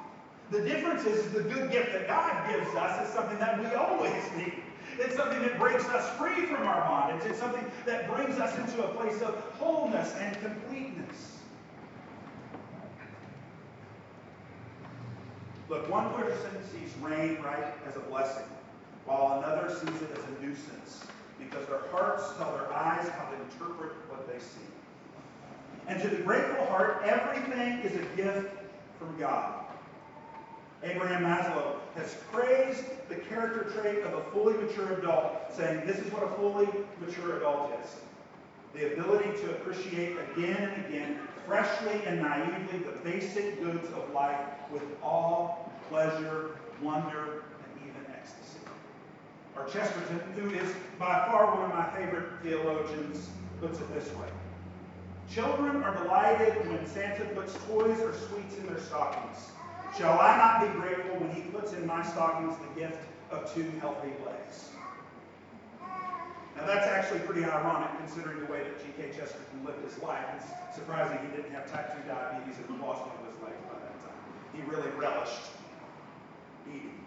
The 0.51 0.61
difference 0.61 1.05
is 1.05 1.31
the 1.31 1.43
good 1.43 1.71
gift 1.71 1.93
that 1.93 2.07
God 2.07 2.49
gives 2.49 2.73
us 2.75 3.07
is 3.07 3.13
something 3.13 3.37
that 3.39 3.59
we 3.59 3.73
always 3.75 4.23
need. 4.37 4.53
It's 4.99 5.15
something 5.15 5.41
that 5.41 5.59
breaks 5.59 5.85
us 5.89 6.09
free 6.17 6.45
from 6.45 6.65
our 6.65 6.81
bondage. 6.87 7.29
It's 7.29 7.39
something 7.39 7.65
that 7.85 8.09
brings 8.13 8.39
us 8.39 8.57
into 8.57 8.83
a 8.83 8.93
place 8.95 9.21
of 9.21 9.35
wholeness 9.59 10.15
and 10.15 10.39
completeness. 10.39 11.39
Look, 15.69 15.89
one 15.91 16.13
person 16.13 16.51
sees 16.71 16.95
rain, 17.01 17.37
right, 17.43 17.73
as 17.85 17.97
a 17.97 17.99
blessing, 17.99 18.45
while 19.05 19.39
another 19.39 19.69
sees 19.69 20.01
it 20.01 20.17
as 20.17 20.23
a 20.23 20.41
nuisance 20.41 21.05
because 21.39 21.65
their 21.67 21.81
hearts 21.91 22.23
tell 22.37 22.51
their 22.53 22.73
eyes 22.73 23.07
how 23.09 23.25
to 23.25 23.35
interpret 23.41 23.91
what 24.09 24.27
they 24.27 24.39
see. 24.39 24.65
And 25.87 26.01
to 26.01 26.07
the 26.09 26.23
grateful 26.23 26.65
heart, 26.67 27.03
everything 27.05 27.79
is 27.79 27.95
a 27.95 28.15
gift 28.15 28.49
from 28.99 29.17
God. 29.19 29.65
Abraham 30.83 31.23
Maslow 31.23 31.75
has 31.95 32.15
praised 32.31 32.83
the 33.09 33.15
character 33.15 33.71
trait 33.79 34.03
of 34.03 34.13
a 34.13 34.23
fully 34.31 34.53
mature 34.53 34.93
adult, 34.93 35.53
saying 35.55 35.85
this 35.87 35.97
is 35.97 36.11
what 36.11 36.23
a 36.23 36.29
fully 36.35 36.67
mature 36.99 37.37
adult 37.37 37.71
is. 37.83 37.95
The 38.73 38.93
ability 38.93 39.41
to 39.41 39.51
appreciate 39.51 40.17
again 40.31 40.55
and 40.55 40.85
again, 40.85 41.19
freshly 41.47 42.01
and 42.05 42.21
naively, 42.21 42.79
the 42.79 42.91
basic 43.03 43.61
goods 43.63 43.87
of 43.93 44.13
life 44.13 44.39
with 44.71 44.83
awe, 45.01 45.55
pleasure, 45.89 46.51
wonder, 46.81 47.43
and 47.63 47.81
even 47.89 48.13
ecstasy. 48.13 48.59
Or 49.55 49.65
Chesterton, 49.65 50.21
who 50.35 50.51
is 50.51 50.71
by 50.99 51.25
far 51.25 51.55
one 51.55 51.63
of 51.63 51.69
my 51.69 51.89
favorite 51.95 52.27
theologians, 52.43 53.29
puts 53.59 53.79
it 53.79 53.91
this 53.93 54.13
way. 54.15 54.27
Children 55.33 55.83
are 55.83 55.95
delighted 56.03 56.55
when 56.69 56.85
Santa 56.87 57.25
puts 57.35 57.53
toys 57.67 57.99
or 57.99 58.13
sweets 58.13 58.57
in 58.57 58.65
their 58.65 58.79
stockings. 58.79 59.51
Shall 59.97 60.19
I 60.19 60.37
not 60.37 60.61
be 60.61 60.79
grateful 60.79 61.19
when 61.19 61.31
he 61.31 61.41
puts 61.51 61.73
in 61.73 61.85
my 61.85 62.01
stockings 62.01 62.55
the 62.57 62.79
gift 62.79 63.01
of 63.29 63.53
two 63.53 63.69
healthy 63.81 64.13
legs? 64.25 64.69
Now 66.55 66.65
that's 66.65 66.87
actually 66.87 67.19
pretty 67.21 67.43
ironic 67.43 67.89
considering 67.99 68.39
the 68.39 68.51
way 68.51 68.63
that 68.63 68.79
G.K. 68.79 69.11
Chesterton 69.13 69.65
lived 69.65 69.83
his 69.83 70.01
life. 70.01 70.25
It's 70.37 70.75
surprising 70.75 71.19
he 71.19 71.35
didn't 71.35 71.51
have 71.51 71.69
type 71.69 71.93
2 71.93 72.07
diabetes 72.07 72.55
and 72.57 72.81
lost 72.81 73.05
one 73.05 73.17
of 73.19 73.25
his 73.29 73.37
legs 73.43 73.61
by 73.67 73.77
that 73.83 73.97
time. 73.99 74.19
He 74.55 74.63
really 74.63 74.89
relished 74.97 75.53
eating. 76.65 77.03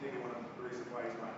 Maybe 0.00 0.16
one 0.22 0.30
of 0.30 0.40
the 0.56 0.62
reasons 0.62 0.86
why 0.94 1.02
he's 1.04 1.18
my 1.20 1.28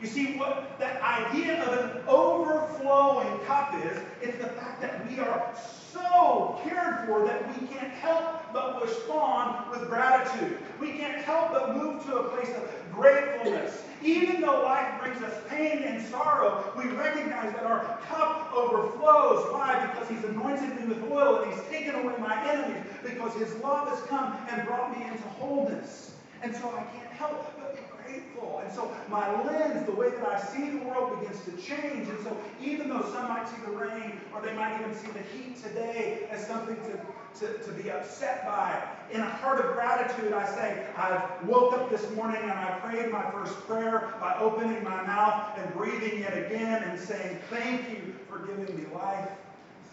you 0.00 0.06
see, 0.06 0.38
what 0.38 0.78
that 0.78 1.02
idea 1.02 1.62
of 1.64 1.72
an 1.78 2.02
overflowing 2.08 3.38
cup 3.46 3.74
is, 3.84 4.00
it's 4.22 4.38
the 4.38 4.50
fact 4.50 4.80
that 4.80 5.08
we 5.08 5.18
are 5.18 5.56
so 5.92 6.60
cared 6.62 7.08
for 7.08 7.24
that 7.24 7.48
we 7.48 7.66
can't 7.66 7.92
help 7.92 8.52
but 8.52 8.82
respond 8.82 9.70
with 9.70 9.88
gratitude. 9.88 10.58
We 10.80 10.92
can't 10.92 11.20
help 11.22 11.52
but 11.52 11.76
move 11.76 12.04
to 12.04 12.16
a 12.16 12.28
place 12.30 12.54
of 12.54 12.92
gratefulness. 12.92 13.84
Even 14.02 14.40
though 14.40 14.62
life 14.62 14.88
brings 15.00 15.20
us 15.22 15.34
pain 15.48 15.82
and 15.84 16.00
sorrow, 16.00 16.62
we 16.76 16.86
recognize 16.90 17.52
that 17.54 17.64
our 17.64 17.82
cup 18.08 18.52
overflows. 18.54 19.50
Why? 19.52 19.84
Because 19.86 20.08
He's 20.08 20.24
anointed 20.24 20.76
me 20.76 20.84
with 20.86 21.02
oil 21.10 21.42
and 21.42 21.52
He's 21.52 21.62
taken 21.68 21.96
away 21.96 22.14
my 22.20 22.40
enemies. 22.48 22.84
Because 23.02 23.34
His 23.34 23.54
love 23.56 23.88
has 23.88 24.00
come 24.02 24.36
and 24.48 24.64
brought 24.66 24.96
me 24.96 25.04
into 25.06 25.24
wholeness. 25.24 26.12
And 26.42 26.54
so 26.54 26.70
I 26.70 26.82
can't 26.96 27.12
help 27.12 27.44
but 27.58 27.74
be 27.74 27.82
grateful. 28.08 28.60
And 28.64 28.72
so 28.72 28.90
my 29.08 29.42
lens, 29.44 29.86
the 29.86 29.92
way 29.92 30.10
that 30.10 30.26
I 30.26 30.40
see 30.40 30.70
the 30.70 30.84
world 30.84 31.18
begins 31.18 31.44
to 31.44 31.52
change. 31.52 32.08
And 32.08 32.18
so 32.20 32.36
even 32.62 32.88
though 32.88 33.02
some 33.12 33.28
might 33.28 33.48
see 33.48 33.60
the 33.64 33.72
rain 33.72 34.20
or 34.34 34.40
they 34.40 34.54
might 34.54 34.78
even 34.80 34.94
see 34.94 35.08
the 35.08 35.22
heat 35.36 35.62
today 35.62 36.26
as 36.30 36.46
something 36.46 36.76
to, 36.76 37.46
to, 37.46 37.58
to 37.58 37.72
be 37.72 37.90
upset 37.90 38.44
by, 38.44 38.82
in 39.12 39.20
a 39.20 39.24
heart 39.24 39.64
of 39.64 39.72
gratitude, 39.72 40.32
I 40.32 40.46
say, 40.46 40.86
I've 40.96 41.48
woke 41.48 41.74
up 41.74 41.90
this 41.90 42.10
morning 42.14 42.40
and 42.42 42.52
I 42.52 42.78
prayed 42.80 43.10
my 43.10 43.30
first 43.30 43.54
prayer 43.66 44.12
by 44.20 44.36
opening 44.38 44.82
my 44.82 45.02
mouth 45.04 45.58
and 45.58 45.72
breathing 45.74 46.20
it 46.20 46.46
again 46.46 46.82
and 46.82 46.98
saying, 46.98 47.38
Thank 47.50 47.88
you 47.90 48.14
for 48.28 48.38
giving 48.40 48.76
me 48.76 48.84
life. 48.94 49.30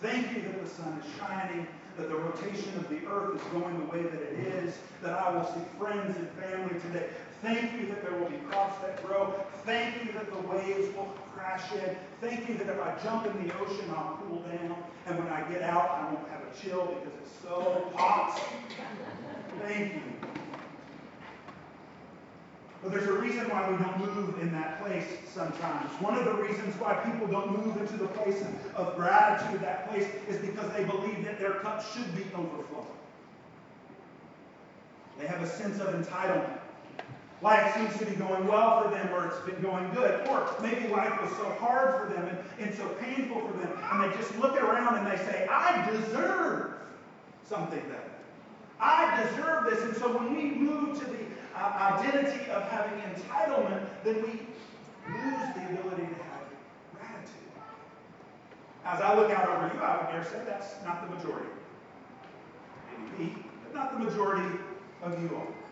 Thank 0.01 0.35
you 0.35 0.41
that 0.41 0.63
the 0.63 0.69
sun 0.69 1.01
is 1.03 1.19
shining 1.19 1.67
that 1.97 2.09
the 2.09 2.15
rotation 2.15 2.75
of 2.75 2.89
the 2.89 2.99
earth 3.07 3.35
is 3.35 3.47
going 3.53 3.79
the 3.79 3.85
way 3.85 4.03
that 4.03 4.21
it 4.21 4.39
is, 4.63 4.77
that 5.01 5.13
I 5.13 5.33
will 5.33 5.45
see 5.45 5.61
friends 5.79 6.15
and 6.17 6.29
family 6.31 6.79
today. 6.81 7.07
Thank 7.41 7.73
you 7.73 7.87
that 7.87 8.01
there 8.03 8.17
will 8.17 8.29
be 8.29 8.37
crops 8.49 8.81
that 8.81 9.05
grow. 9.05 9.33
Thank 9.65 10.03
you 10.03 10.11
that 10.13 10.31
the 10.31 10.39
waves 10.47 10.95
will 10.95 11.13
crash 11.35 11.71
in. 11.73 11.95
Thank 12.21 12.47
you 12.49 12.55
that 12.55 12.67
if 12.67 12.81
I 12.81 12.97
jump 13.03 13.27
in 13.27 13.47
the 13.47 13.53
ocean, 13.59 13.85
I'll 13.95 14.19
cool 14.27 14.39
down. 14.39 14.75
And 15.05 15.19
when 15.19 15.27
I 15.27 15.41
get 15.49 15.61
out, 15.61 15.89
I 15.91 16.13
won't 16.13 16.27
have 16.29 16.41
a 16.41 16.61
chill 16.61 16.85
because 16.87 17.13
it's 17.21 17.41
so 17.43 17.91
hot. 17.95 18.41
Thank 19.61 19.93
you. 19.95 20.01
But 22.81 22.91
there's 22.91 23.07
a 23.07 23.13
reason 23.13 23.49
why 23.49 23.69
we 23.69 23.77
don't 23.77 24.15
move 24.15 24.39
in 24.39 24.51
that 24.53 24.79
place 24.83 25.05
sometimes. 25.33 25.89
One 26.01 26.15
of 26.17 26.25
the 26.25 26.33
reasons 26.33 26.79
why 26.79 26.93
people 26.95 27.27
don't 27.27 27.51
move 27.51 27.77
into 27.77 27.97
the 27.97 28.07
place 28.09 28.43
of 28.75 28.95
gratitude, 28.95 29.61
that 29.61 29.89
place, 29.89 30.07
is 30.29 30.37
because 30.37 30.71
they 30.73 30.83
believe 30.83 31.25
that 31.25 31.39
their 31.39 31.53
cup 31.53 31.83
should 31.93 32.15
be 32.15 32.23
overflowing. 32.35 32.85
They 35.19 35.25
have 35.25 35.41
a 35.41 35.49
sense 35.49 35.79
of 35.79 35.95
entitlement. 35.95 36.59
Life 37.45 37.75
seems 37.75 37.95
to 37.99 38.05
be 38.07 38.15
going 38.15 38.47
well 38.47 38.81
for 38.81 38.89
them, 38.89 39.13
or 39.13 39.27
it's 39.27 39.37
been 39.41 39.61
going 39.61 39.87
good. 39.93 40.27
Or 40.29 40.49
maybe 40.63 40.87
life 40.87 41.21
was 41.21 41.29
so 41.37 41.47
hard 41.59 42.01
for 42.01 42.11
them 42.11 42.25
and, 42.25 42.39
and 42.57 42.75
so 42.75 42.87
painful 42.99 43.39
for 43.39 43.55
them, 43.59 43.71
and 43.91 44.03
they 44.03 44.17
just 44.17 44.35
look 44.39 44.59
around 44.59 44.97
and 44.97 45.05
they 45.05 45.23
say, 45.23 45.47
I 45.47 45.87
deserve 45.91 46.73
something 47.47 47.81
better. 47.81 48.09
I 48.79 49.23
deserve 49.23 49.65
this. 49.65 49.83
And 49.83 49.95
so 49.95 50.17
when 50.17 50.35
we 50.35 50.55
move 50.55 50.97
to 50.97 51.05
the 51.05 51.19
uh, 51.55 51.99
identity 51.99 52.49
of 52.49 52.63
having 52.63 52.99
entitlement, 53.13 53.89
then 54.03 54.15
we 54.23 54.41
lose 55.13 55.45
the 55.53 55.69
ability 55.69 56.01
to 56.01 56.23
have 56.25 56.49
gratitude. 56.97 57.45
As 58.85 59.01
I 59.01 59.13
look 59.13 59.29
out 59.29 59.47
over 59.49 59.71
you, 59.71 59.81
I 59.83 59.97
would 59.97 60.11
dare 60.11 60.23
say 60.23 60.41
that's 60.47 60.83
not 60.83 61.07
the 61.07 61.15
majority. 61.15 61.49
Maybe 63.19 63.35
but 63.63 63.75
not 63.75 63.99
the 63.99 64.03
majority 64.03 64.57
of 65.03 65.21
you 65.21 65.29
all. 65.35 65.64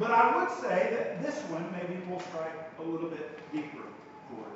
But 0.00 0.12
I 0.12 0.34
would 0.34 0.50
say 0.62 0.88
that 0.92 1.22
this 1.22 1.36
one 1.50 1.70
maybe 1.72 2.00
will 2.10 2.20
strike 2.20 2.56
a 2.78 2.82
little 2.82 3.10
bit 3.10 3.38
deeper 3.52 3.84
for 4.30 4.46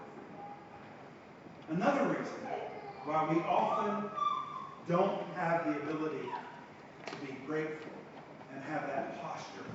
you. 1.69 1.77
Another 1.77 2.07
reason 2.07 2.33
why 3.05 3.31
we 3.31 3.41
often 3.41 4.11
don't 4.89 5.21
have 5.37 5.67
the 5.67 5.73
ability 5.83 6.31
to 7.09 7.17
be 7.17 7.35
grateful 7.47 7.93
and 8.55 8.65
have 8.65 8.87
that 8.87 9.21
posture 9.21 9.69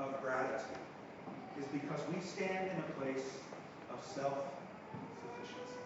of 0.00 0.20
gratitude 0.20 0.82
is 1.56 1.66
because 1.66 2.00
we 2.12 2.20
stand 2.20 2.72
in 2.72 2.78
a 2.78 3.00
place 3.00 3.38
of 3.92 4.04
self-sufficiency. 4.04 5.78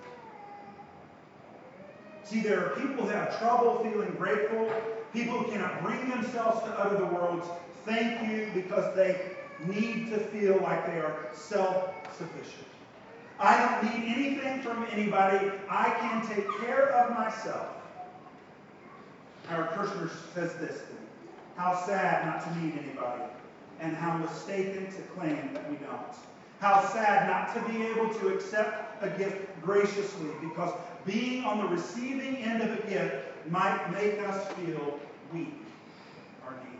See, 2.24 2.40
there 2.40 2.64
are 2.64 2.70
people 2.70 3.04
who 3.04 3.10
have 3.10 3.38
trouble 3.38 3.84
feeling 3.84 4.12
grateful, 4.12 4.72
people 5.12 5.40
who 5.40 5.52
cannot 5.52 5.82
bring 5.82 6.08
themselves 6.08 6.60
to 6.60 6.70
utter 6.80 6.96
the 6.96 7.04
words 7.04 7.46
thank 7.86 8.30
you 8.30 8.50
because 8.52 8.94
they 8.94 9.18
need 9.66 10.10
to 10.10 10.18
feel 10.18 10.58
like 10.60 10.86
they 10.86 10.98
are 10.98 11.28
self-sufficient. 11.34 12.66
I 13.38 13.58
don't 13.58 13.94
need 13.94 14.12
anything 14.12 14.62
from 14.62 14.86
anybody. 14.90 15.50
I 15.70 15.90
can 16.00 16.26
take 16.26 16.46
care 16.60 16.90
of 16.90 17.16
myself. 17.16 17.68
Harold 19.48 19.70
Kushner 19.70 20.10
says 20.34 20.54
this 20.56 20.82
How 21.56 21.74
sad 21.86 22.26
not 22.26 22.42
to 22.44 22.58
need 22.58 22.78
anybody, 22.82 23.22
and 23.80 23.96
how 23.96 24.18
mistaken 24.18 24.86
to 24.86 25.02
claim 25.18 25.50
that 25.54 25.70
we 25.70 25.76
don't. 25.76 26.16
How 26.60 26.86
sad 26.88 27.28
not 27.28 27.54
to 27.54 27.72
be 27.72 27.84
able 27.84 28.12
to 28.14 28.28
accept 28.28 29.02
a 29.04 29.10
gift 29.10 29.62
graciously, 29.62 30.30
because 30.40 30.72
being 31.04 31.44
on 31.44 31.58
the 31.58 31.68
receiving 31.68 32.36
end 32.38 32.62
of 32.62 32.78
a 32.78 32.88
gift 32.88 33.14
might 33.50 33.90
make 33.92 34.18
us 34.26 34.50
feel 34.54 34.98
weak 35.32 35.54
or 36.44 36.54
needy. 36.64 36.75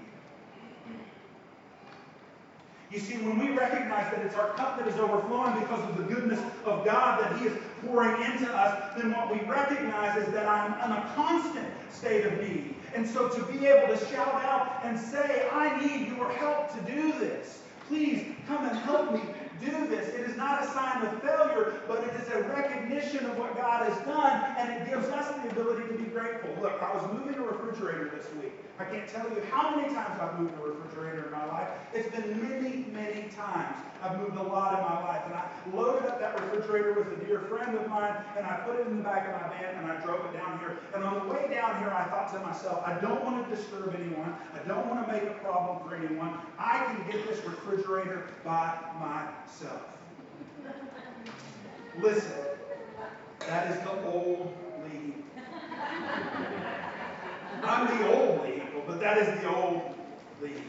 You 2.97 3.03
see, 3.03 3.17
when 3.19 3.39
we 3.39 3.51
recognize 3.55 4.11
that 4.11 4.25
it's 4.25 4.35
our 4.37 4.55
cup 4.55 4.79
that 4.79 4.89
is 4.89 4.99
overflowing 4.99 5.61
because 5.61 5.87
of 5.87 5.99
the 5.99 6.15
goodness 6.15 6.41
of 6.65 6.83
God 6.83 7.21
that 7.21 7.39
He 7.39 7.45
is 7.45 7.53
pouring 7.85 8.23
into 8.23 8.51
us, 8.51 8.97
then 8.97 9.13
what 9.13 9.31
we 9.31 9.39
recognize 9.47 10.17
is 10.27 10.33
that 10.33 10.49
I'm 10.49 10.73
in 10.83 10.97
a 10.97 11.13
constant 11.15 11.69
state 11.93 12.25
of 12.25 12.41
need. 12.41 12.75
And 12.95 13.07
so 13.07 13.29
to 13.29 13.43
be 13.53 13.67
able 13.67 13.95
to 13.95 14.03
shout 14.07 14.43
out 14.43 14.81
and 14.83 14.99
say, 14.99 15.47
I 15.53 15.79
need 15.79 16.17
your 16.17 16.31
help 16.31 16.73
to 16.73 16.91
do 16.91 17.13
this. 17.19 17.65
Please 17.87 18.25
come 18.49 18.65
and 18.65 18.79
help 18.79 19.13
me 19.13 19.21
do 19.61 19.87
this. 19.89 20.15
It 20.15 20.21
is 20.21 20.35
not 20.35 20.65
a 20.65 20.67
sign 20.67 21.05
of 21.05 21.21
failure, 21.21 21.75
but 21.87 22.03
it 22.03 22.15
is 22.23 22.29
a 22.33 22.45
recognition 22.45 23.27
of 23.27 23.39
what 23.39 23.55
God 23.59 23.87
has 23.87 24.07
done, 24.07 24.43
and 24.57 24.73
it 24.73 24.89
gives 24.89 25.09
us 25.09 25.35
the 25.43 25.51
ability 25.51 25.87
to 25.89 25.99
be 25.99 26.05
grateful. 26.05 26.49
Look, 26.63 26.83
I 26.83 26.95
was 26.95 27.13
moving 27.13 27.35
a 27.35 27.43
refrigerator 27.43 28.11
this 28.17 28.27
week. 28.43 28.55
I 28.79 28.85
can't 28.85 29.09
tell 29.09 29.29
you 29.31 29.43
how 29.51 29.75
many 29.75 29.95
times 29.95 30.21
I've 30.21 30.39
moved 30.39 30.53
a 30.59 30.63
refrigerator 30.63 31.27
in 31.27 31.33
my 31.33 31.47
life. 31.47 31.69
It's 31.95 32.15
been 32.15 32.43
many, 32.43 32.85
many 32.93 33.31
times. 33.31 33.75
I've 34.03 34.21
moved 34.21 34.37
a 34.37 34.43
lot 34.43 34.79
in 34.79 34.85
my 34.85 35.03
life. 35.03 35.23
And 35.25 35.35
I 35.35 35.49
loaded 35.73 36.07
up 36.07 36.21
that 36.21 36.39
refrigerator 36.39 36.93
with 36.93 37.19
a 37.19 37.25
dear 37.25 37.41
friend 37.41 37.75
of 37.75 37.89
mine, 37.89 38.15
and 38.37 38.45
I 38.45 38.57
put 38.67 38.79
it 38.79 38.87
in 38.87 38.99
the 38.99 39.03
back 39.03 39.29
of 39.29 39.41
my 39.41 39.49
van, 39.57 39.77
and 39.77 39.91
I 39.91 39.97
drove 40.05 40.27
it 40.27 40.37
down 40.37 40.59
here. 40.59 40.77
And 40.95 41.03
on 41.05 41.27
the 41.27 41.33
way 41.33 41.49
down 41.51 41.79
here, 41.79 41.89
I 41.89 42.05
thought 42.05 42.31
to 42.35 42.41
myself, 42.41 42.83
I 42.85 42.99
don't 43.01 43.25
want 43.25 43.49
to 43.49 43.57
disturb 43.57 43.95
anyone. 43.95 44.37
I 44.55 44.69
don't 44.69 44.87
want 44.89 45.07
to 45.07 45.13
make 45.13 45.23
a 45.23 45.35
problem 45.43 45.89
for 45.89 45.95
anyone. 45.95 46.39
I 46.59 46.85
can 46.85 47.11
get 47.11 47.27
this 47.27 47.43
refrigerator 47.47 48.29
by 48.45 48.77
myself. 49.01 49.83
Listen, 51.99 52.45
that 53.41 53.71
is 53.71 53.83
the 53.85 54.03
old 54.05 54.55
Lee. 54.85 55.15
I'm 57.63 57.99
the 57.99 58.15
old 58.15 58.47
Eagle, 58.47 58.66
but 58.87 59.01
that 59.01 59.19
is 59.19 59.41
the 59.41 59.55
old 59.55 59.83
Lee 60.41 60.51
Eagle. 60.51 60.63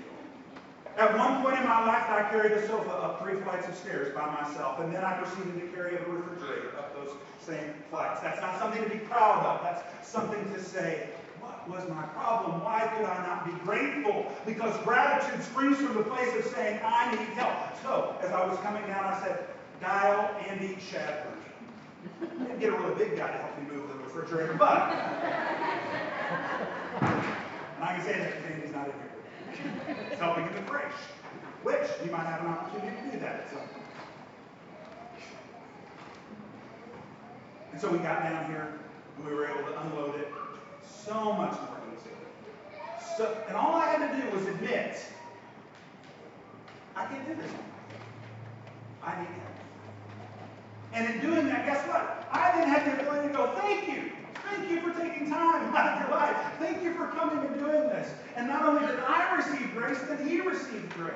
At 0.98 1.16
one 1.18 1.44
point 1.44 1.60
in 1.60 1.66
my 1.66 1.86
life, 1.86 2.10
I 2.10 2.28
carried 2.32 2.54
a 2.54 2.68
sofa 2.68 2.90
up 2.90 3.22
three 3.22 3.40
flights 3.42 3.68
of 3.68 3.76
stairs 3.76 4.16
by 4.16 4.26
myself, 4.42 4.80
and 4.80 4.94
then 4.94 5.04
I 5.04 5.14
proceeded 5.14 5.62
to 5.62 5.68
carry 5.76 5.96
a 5.96 6.00
refrigerator 6.10 6.76
up 6.78 6.96
those 6.96 7.14
same 7.40 7.74
flights. 7.92 8.22
That's 8.22 8.42
not 8.42 8.58
something 8.58 8.84
to 8.84 8.90
be 8.90 8.98
proud 9.00 9.46
of. 9.46 9.62
That's 9.64 10.08
something 10.08 10.44
to 10.54 10.64
say, 10.64 11.10
what 11.40 11.70
was 11.70 11.88
my 11.90 12.02
problem? 12.18 12.64
Why 12.64 12.92
could 12.98 13.06
I 13.06 13.26
not 13.28 13.46
be 13.46 13.54
grateful? 13.64 14.32
Because 14.46 14.76
gratitude 14.84 15.44
springs 15.44 15.78
from 15.78 15.98
the 15.98 16.04
place 16.04 16.36
of 16.36 16.46
saying, 16.52 16.80
I 16.84 17.12
need 17.12 17.30
help. 17.38 17.56
So, 17.84 18.16
as 18.24 18.32
I 18.32 18.48
was 18.48 18.58
coming 18.60 18.82
down, 18.88 19.06
I 19.06 19.22
said, 19.22 19.46
dial 19.80 20.32
Andy 20.50 20.78
didn't 22.20 22.60
get 22.60 22.70
a 22.70 22.78
really 22.78 22.96
big 22.96 23.18
guy 23.18 23.28
to 23.28 23.38
help 23.38 23.58
me 23.60 23.76
move 23.76 23.88
the 23.88 23.96
refrigerator, 24.04 24.56
but 24.56 24.94
I 27.88 27.94
can 27.94 28.04
say 28.04 28.20
that 28.20 28.36
because 28.36 28.52
Andy's 28.52 28.74
not 28.74 28.88
in 28.88 28.94
here. 28.94 29.96
It's 30.12 30.20
helping 30.20 30.46
in 30.46 30.56
the 30.56 30.62
fridge, 30.64 30.92
which 31.64 31.88
you 32.04 32.12
might 32.12 32.26
have 32.26 32.42
an 32.42 32.48
opportunity 32.48 32.98
to 32.98 33.12
do 33.14 33.20
that 33.22 33.36
at 33.36 33.50
some 33.50 33.60
point. 33.60 33.84
And 37.72 37.80
so 37.80 37.90
we 37.90 38.00
got 38.00 38.24
down 38.24 38.46
here 38.48 38.74
and 39.16 39.26
we 39.26 39.34
were 39.34 39.48
able 39.48 39.72
to 39.72 39.82
unload 39.84 40.16
it 40.16 40.28
so 40.86 41.32
much 41.32 41.54
more 41.54 41.80
easily. 41.96 42.12
So, 43.16 43.38
and 43.48 43.56
all 43.56 43.76
I 43.76 43.88
had 43.92 44.12
to 44.12 44.22
do 44.22 44.36
was 44.36 44.46
admit, 44.48 44.98
I 46.98 47.06
can't 47.06 47.26
do 47.26 47.36
this. 47.36 47.52
I 49.02 49.18
need 49.22 49.28
help. 49.30 49.48
And 50.92 51.14
in 51.14 51.22
doing 51.22 51.48
that, 51.48 51.66
guess 51.66 51.88
what? 51.88 52.28
I 52.34 52.52
didn't 52.54 52.70
have 52.70 52.84
the 52.84 53.02
ability 53.02 53.30
to 53.30 53.34
go, 53.34 53.56
thank 53.62 53.88
you. 53.88 54.12
Thank 54.50 54.70
you 54.70 54.82
for 54.82 54.97
time 55.30 55.76
out 55.76 55.94
of 55.94 56.08
your 56.08 56.18
life. 56.18 56.36
Thank 56.60 56.84
you 56.84 56.94
for 56.94 57.08
coming 57.08 57.46
and 57.46 57.60
doing 57.60 57.88
this. 57.90 58.12
And 58.36 58.48
not 58.48 58.64
only 58.64 58.86
did 58.86 59.00
I 59.00 59.36
receive 59.36 59.74
grace, 59.74 60.00
then 60.08 60.28
he 60.28 60.42
received 60.42 60.94
grace. 60.94 61.14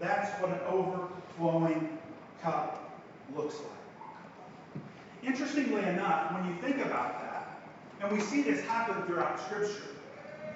That's 0.00 0.30
what 0.40 0.50
an 0.50 0.60
overflowing 0.68 1.98
cup 2.42 3.00
looks 3.36 3.54
like. 3.54 4.82
Interestingly 5.22 5.84
enough, 5.84 6.32
when 6.32 6.46
you 6.46 6.60
think 6.60 6.84
about 6.84 7.20
that, 7.20 7.62
and 8.00 8.10
we 8.10 8.20
see 8.20 8.42
this 8.42 8.64
happen 8.66 9.00
throughout 9.04 9.40
Scripture, 9.40 9.84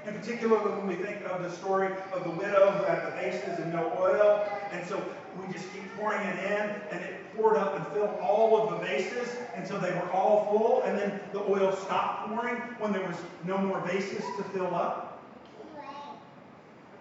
in 0.04 0.14
particular 0.14 0.58
when 0.58 0.86
we 0.86 0.96
think 0.96 1.24
of 1.30 1.42
the 1.42 1.50
story 1.50 1.92
of 2.12 2.24
the 2.24 2.30
widow 2.30 2.72
who 2.72 2.84
had 2.84 3.06
the 3.06 3.10
vases 3.12 3.60
and 3.60 3.72
no 3.72 3.92
oil, 3.98 4.44
and 4.72 4.84
so 4.86 5.00
we 5.40 5.52
just 5.52 5.72
keep 5.72 5.96
pouring 5.96 6.20
it 6.26 6.38
in, 6.38 6.74
and 6.90 7.04
it 7.04 7.25
poured 7.36 7.56
up 7.56 7.76
and 7.76 7.86
filled 7.88 8.18
all 8.20 8.62
of 8.62 8.70
the 8.70 8.86
vases 8.86 9.36
until 9.54 9.78
they 9.78 9.90
were 9.90 10.10
all 10.12 10.46
full, 10.50 10.82
and 10.82 10.98
then 10.98 11.20
the 11.32 11.40
oil 11.40 11.72
stopped 11.72 12.28
pouring 12.28 12.56
when 12.78 12.92
there 12.92 13.06
was 13.06 13.16
no 13.44 13.58
more 13.58 13.80
vases 13.80 14.24
to 14.36 14.44
fill 14.52 14.74
up. 14.74 15.22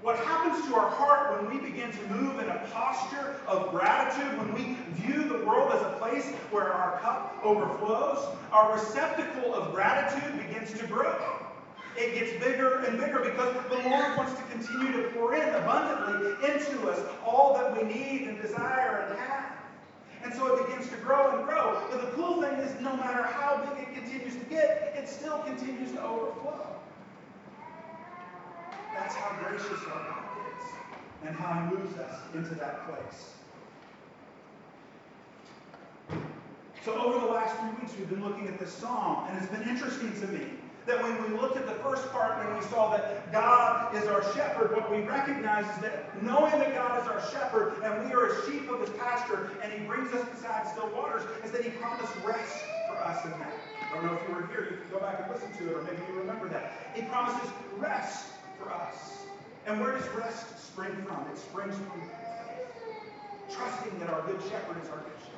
What 0.01 0.19
happens 0.19 0.63
to 0.67 0.75
our 0.75 0.89
heart 0.89 1.41
when 1.41 1.51
we 1.51 1.67
begin 1.67 1.91
to 1.91 2.07
move 2.13 2.39
in 2.39 2.47
a 2.47 2.67
posture 2.71 3.37
of 3.47 3.71
gratitude, 3.71 4.37
when 4.37 4.53
we 4.53 4.77
view 4.91 5.27
the 5.27 5.43
world 5.43 5.71
as 5.73 5.81
a 5.81 5.97
place 5.99 6.27
where 6.51 6.71
our 6.71 6.99
cup 6.99 7.39
overflows, 7.43 8.23
our 8.51 8.73
receptacle 8.75 9.55
of 9.55 9.73
gratitude 9.73 10.37
begins 10.47 10.77
to 10.77 10.85
grow. 10.85 11.45
It 11.97 12.13
gets 12.13 12.31
bigger 12.43 12.83
and 12.83 12.99
bigger 12.99 13.19
because 13.19 13.55
the 13.69 13.89
Lord 13.89 14.17
wants 14.17 14.33
to 14.33 14.43
continue 14.51 14.91
to 15.01 15.09
pour 15.09 15.33
in 15.33 15.49
abundantly 15.55 16.33
into 16.51 16.87
us 16.87 17.01
all 17.25 17.55
that 17.55 17.75
we 17.75 17.87
need 17.91 18.27
and 18.27 18.39
desire 18.39 19.07
and 19.09 19.17
have. 19.17 19.54
And 20.23 20.33
so 20.33 20.55
it 20.55 20.67
begins 20.67 20.89
to 20.89 20.97
grow 20.97 21.37
and 21.37 21.45
grow. 21.45 21.81
But 21.89 22.01
the 22.01 22.11
cool 22.11 22.41
thing 22.41 22.53
is, 22.59 22.79
no 22.81 22.95
matter 22.95 23.23
how 23.23 23.57
big 23.57 23.87
it 23.87 23.93
continues 23.93 24.35
to 24.35 24.45
get, 24.45 24.93
it 24.95 25.07
still 25.07 25.39
continues 25.39 25.91
to 25.91 26.03
overflow. 26.03 26.67
That's 28.93 29.15
how 29.15 29.37
gracious 29.43 29.83
our 29.87 30.03
God 30.03 30.25
is 30.57 30.65
and 31.27 31.35
how 31.35 31.53
He 31.53 31.75
moves 31.75 31.97
us 31.97 32.19
into 32.33 32.55
that 32.55 32.87
place. 32.87 33.31
So, 36.83 36.93
over 36.93 37.19
the 37.19 37.31
last 37.31 37.57
few 37.57 37.69
weeks, 37.81 37.97
we've 37.97 38.09
been 38.09 38.23
looking 38.23 38.47
at 38.47 38.59
this 38.59 38.71
psalm, 38.71 39.25
and 39.27 39.37
it's 39.41 39.51
been 39.51 39.67
interesting 39.67 40.13
to 40.21 40.27
me 40.27 40.45
that 40.85 41.01
when 41.01 41.17
we 41.23 41.37
looked 41.39 41.57
at 41.57 41.65
the 41.65 41.73
first 41.81 42.11
part 42.11 42.45
and 42.45 42.55
we 42.55 42.63
saw 42.65 42.95
that 42.95 43.31
God 43.31 43.93
is 43.95 44.07
our 44.07 44.21
shepherd, 44.33 44.71
what 44.75 44.89
we 44.91 44.99
recognize 44.99 45.65
is 45.75 45.81
that 45.81 46.21
knowing 46.21 46.51
that 46.59 46.75
God 46.75 47.01
is 47.01 47.07
our 47.07 47.21
shepherd 47.31 47.81
and 47.83 48.05
we 48.05 48.13
are 48.13 48.27
a 48.27 48.45
sheep 48.45 48.69
of 48.69 48.79
his 48.79 48.89
pasture 48.91 49.51
and 49.63 49.73
he 49.73 49.85
brings 49.85 50.13
us 50.13 50.27
beside 50.29 50.67
still 50.67 50.89
waters, 50.93 51.23
is 51.43 51.51
that 51.51 51.63
he 51.63 51.71
promised 51.71 52.13
rest 52.23 52.63
for 52.87 52.97
us 52.97 53.25
in 53.25 53.31
that. 53.31 53.53
I 53.81 53.95
don't 53.95 54.05
know 54.05 54.13
if 54.13 54.27
you 54.27 54.35
were 54.35 54.47
here, 54.47 54.67
you 54.71 54.77
can 54.77 54.89
go 54.91 54.99
back 54.99 55.19
and 55.23 55.31
listen 55.33 55.51
to 55.57 55.71
it, 55.71 55.75
or 55.75 55.81
maybe 55.83 56.01
you 56.07 56.19
remember 56.19 56.47
that. 56.49 56.73
He 56.93 57.01
promises 57.03 57.49
rest 57.77 58.27
for 58.59 58.71
us. 58.71 59.25
And 59.65 59.81
where 59.81 59.93
does 59.93 60.07
rest 60.09 60.59
spring 60.59 60.93
from? 61.07 61.25
It 61.31 61.37
springs 61.37 61.75
from 61.75 62.01
faith. 62.01 63.55
Trusting 63.55 63.97
that 63.99 64.09
our 64.09 64.21
good 64.23 64.41
shepherd 64.43 64.83
is 64.83 64.89
our 64.89 64.97
good 64.97 65.17
shepherd. 65.17 65.34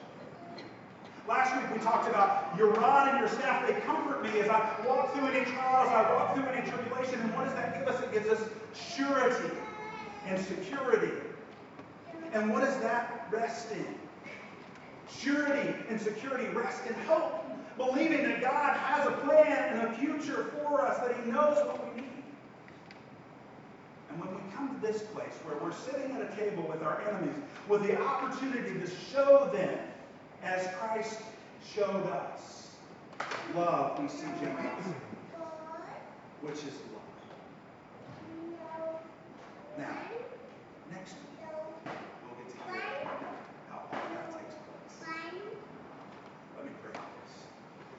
Last 1.27 1.53
week 1.57 1.77
we 1.77 1.83
talked 1.83 2.07
about 2.07 2.57
your 2.57 2.71
rod 2.71 3.09
and 3.09 3.19
your 3.19 3.27
staff, 3.27 3.67
they 3.67 3.73
comfort 3.81 4.23
me 4.23 4.39
as 4.39 4.47
I 4.47 4.73
walk 4.87 5.13
through 5.13 5.27
any 5.27 5.43
trials, 5.43 5.89
I 5.89 6.13
walk 6.13 6.35
through 6.35 6.45
any 6.45 6.65
tribulation. 6.69 7.19
And 7.19 7.33
what 7.35 7.43
does 7.45 7.53
that 7.55 7.77
give 7.77 7.87
us? 7.93 8.01
It 8.01 8.13
gives 8.13 8.29
us 8.29 8.47
surety 8.73 9.53
and 10.25 10.39
security. 10.39 11.11
And 12.31 12.53
what 12.53 12.61
does 12.61 12.79
that 12.79 13.27
rest 13.29 13.71
in? 13.71 13.95
Surety 15.19 15.75
and 15.89 15.99
security 15.99 16.47
rest 16.55 16.85
in 16.87 16.93
hope, 17.05 17.43
believing 17.75 18.23
that 18.23 18.41
God 18.41 18.77
has 18.77 19.07
a 19.07 19.11
plan 19.11 19.77
and 19.77 19.87
a 19.87 19.97
future 19.97 20.45
for 20.63 20.79
us, 20.81 20.97
that 20.99 21.13
He 21.25 21.31
knows 21.31 21.57
what 21.57 21.93
we 21.93 22.01
need. 22.01 22.09
And 24.09 24.19
when 24.21 24.33
we 24.33 24.41
come 24.53 24.79
to 24.79 24.87
this 24.87 25.01
place 25.01 25.33
where 25.43 25.57
we're 25.61 25.75
sitting 25.75 26.15
at 26.15 26.21
a 26.21 26.35
table 26.37 26.63
with 26.69 26.81
our 26.83 27.01
enemies, 27.01 27.35
with 27.67 27.83
the 27.83 28.01
opportunity 28.01 28.79
to 28.79 28.87
show 29.11 29.49
them 29.51 29.77
as 30.43 30.67
Christ 30.75 31.19
showed 31.73 32.05
us 32.07 32.71
love, 33.55 33.99
we 34.01 34.07
see 34.07 34.27
generosity, 34.39 34.95
which 36.41 36.57
is 36.57 36.75
love. 36.93 37.01
Now, 39.77 39.97
next 40.91 41.13
week, 41.13 41.47
we'll 41.85 42.35
get 42.37 42.49
to 42.51 42.57
hear 42.71 42.81
how 43.69 43.77
all 43.77 44.09
that 44.13 44.31
takes 44.31 44.55
place. 44.55 45.09
Let 46.55 46.65
me 46.65 46.71
pray 46.81 46.93
for 46.93 46.99
us. 46.99 47.33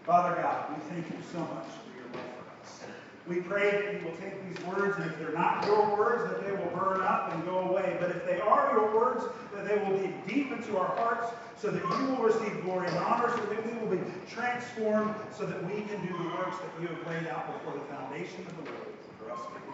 Father 0.05 0.42
God, 0.42 0.70
we 0.70 0.83
thank 0.90 1.07
you 1.07 1.22
so 1.33 1.38
much 1.40 1.66
for 1.85 1.96
your 1.96 2.07
love 2.12 2.31
for 2.35 2.46
us. 2.62 2.83
We 3.29 3.43
pray 3.43 3.71
that 3.71 4.01
you 4.01 4.09
will 4.09 4.17
take 4.17 4.33
these 4.49 4.64
words, 4.64 4.97
and 4.97 5.05
if 5.05 5.19
they're 5.19 5.35
not 5.35 5.67
your 5.67 5.95
words, 5.95 6.25
that 6.31 6.43
they 6.47 6.53
will 6.53 6.71
burn 6.75 7.03
up 7.03 7.35
and 7.35 7.45
go 7.45 7.59
away. 7.59 7.97
But 8.01 8.11
if 8.11 8.25
they 8.25 8.41
are 8.41 8.73
your 8.73 8.97
words, 8.97 9.25
that 9.55 9.69
they 9.69 9.77
will 9.85 9.99
be 9.99 10.14
deep 10.27 10.51
into 10.51 10.79
our 10.79 10.97
hearts, 10.97 11.35
so 11.57 11.71
that 11.71 11.83
you 11.83 12.07
will 12.07 12.25
receive 12.25 12.62
glory 12.62 12.88
and 12.88 12.97
honor, 12.97 13.29
so 13.37 13.45
that 13.45 13.67
we 13.67 13.79
will 13.79 13.97
be 13.97 14.03
transformed, 14.27 15.14
so 15.37 15.45
that 15.45 15.62
we 15.67 15.83
can 15.83 16.01
do 16.07 16.12
the 16.17 16.29
works 16.41 16.57
that 16.57 16.81
you 16.81 16.88
have 16.88 17.07
laid 17.07 17.27
out 17.29 17.53
before 17.53 17.79
the 17.79 17.85
foundation 17.93 18.47
of 18.47 18.64
the 18.64 18.71
world 18.71 18.97
for 19.19 19.31
us 19.31 19.41
to 19.41 19.61
do. 19.61 19.73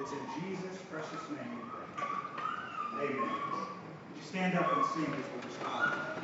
It's 0.00 0.12
in 0.12 0.22
Jesus' 0.40 0.78
precious 0.88 1.24
name 1.34 1.50
we 1.58 1.62
pray. 1.66 3.10
Amen. 3.10 3.18
Would 3.18 4.16
you 4.16 4.22
stand 4.24 4.56
up 4.56 4.76
and 4.76 4.86
sing 4.86 5.04
as 5.04 5.26
we 5.34 5.48
respond? 5.48 6.18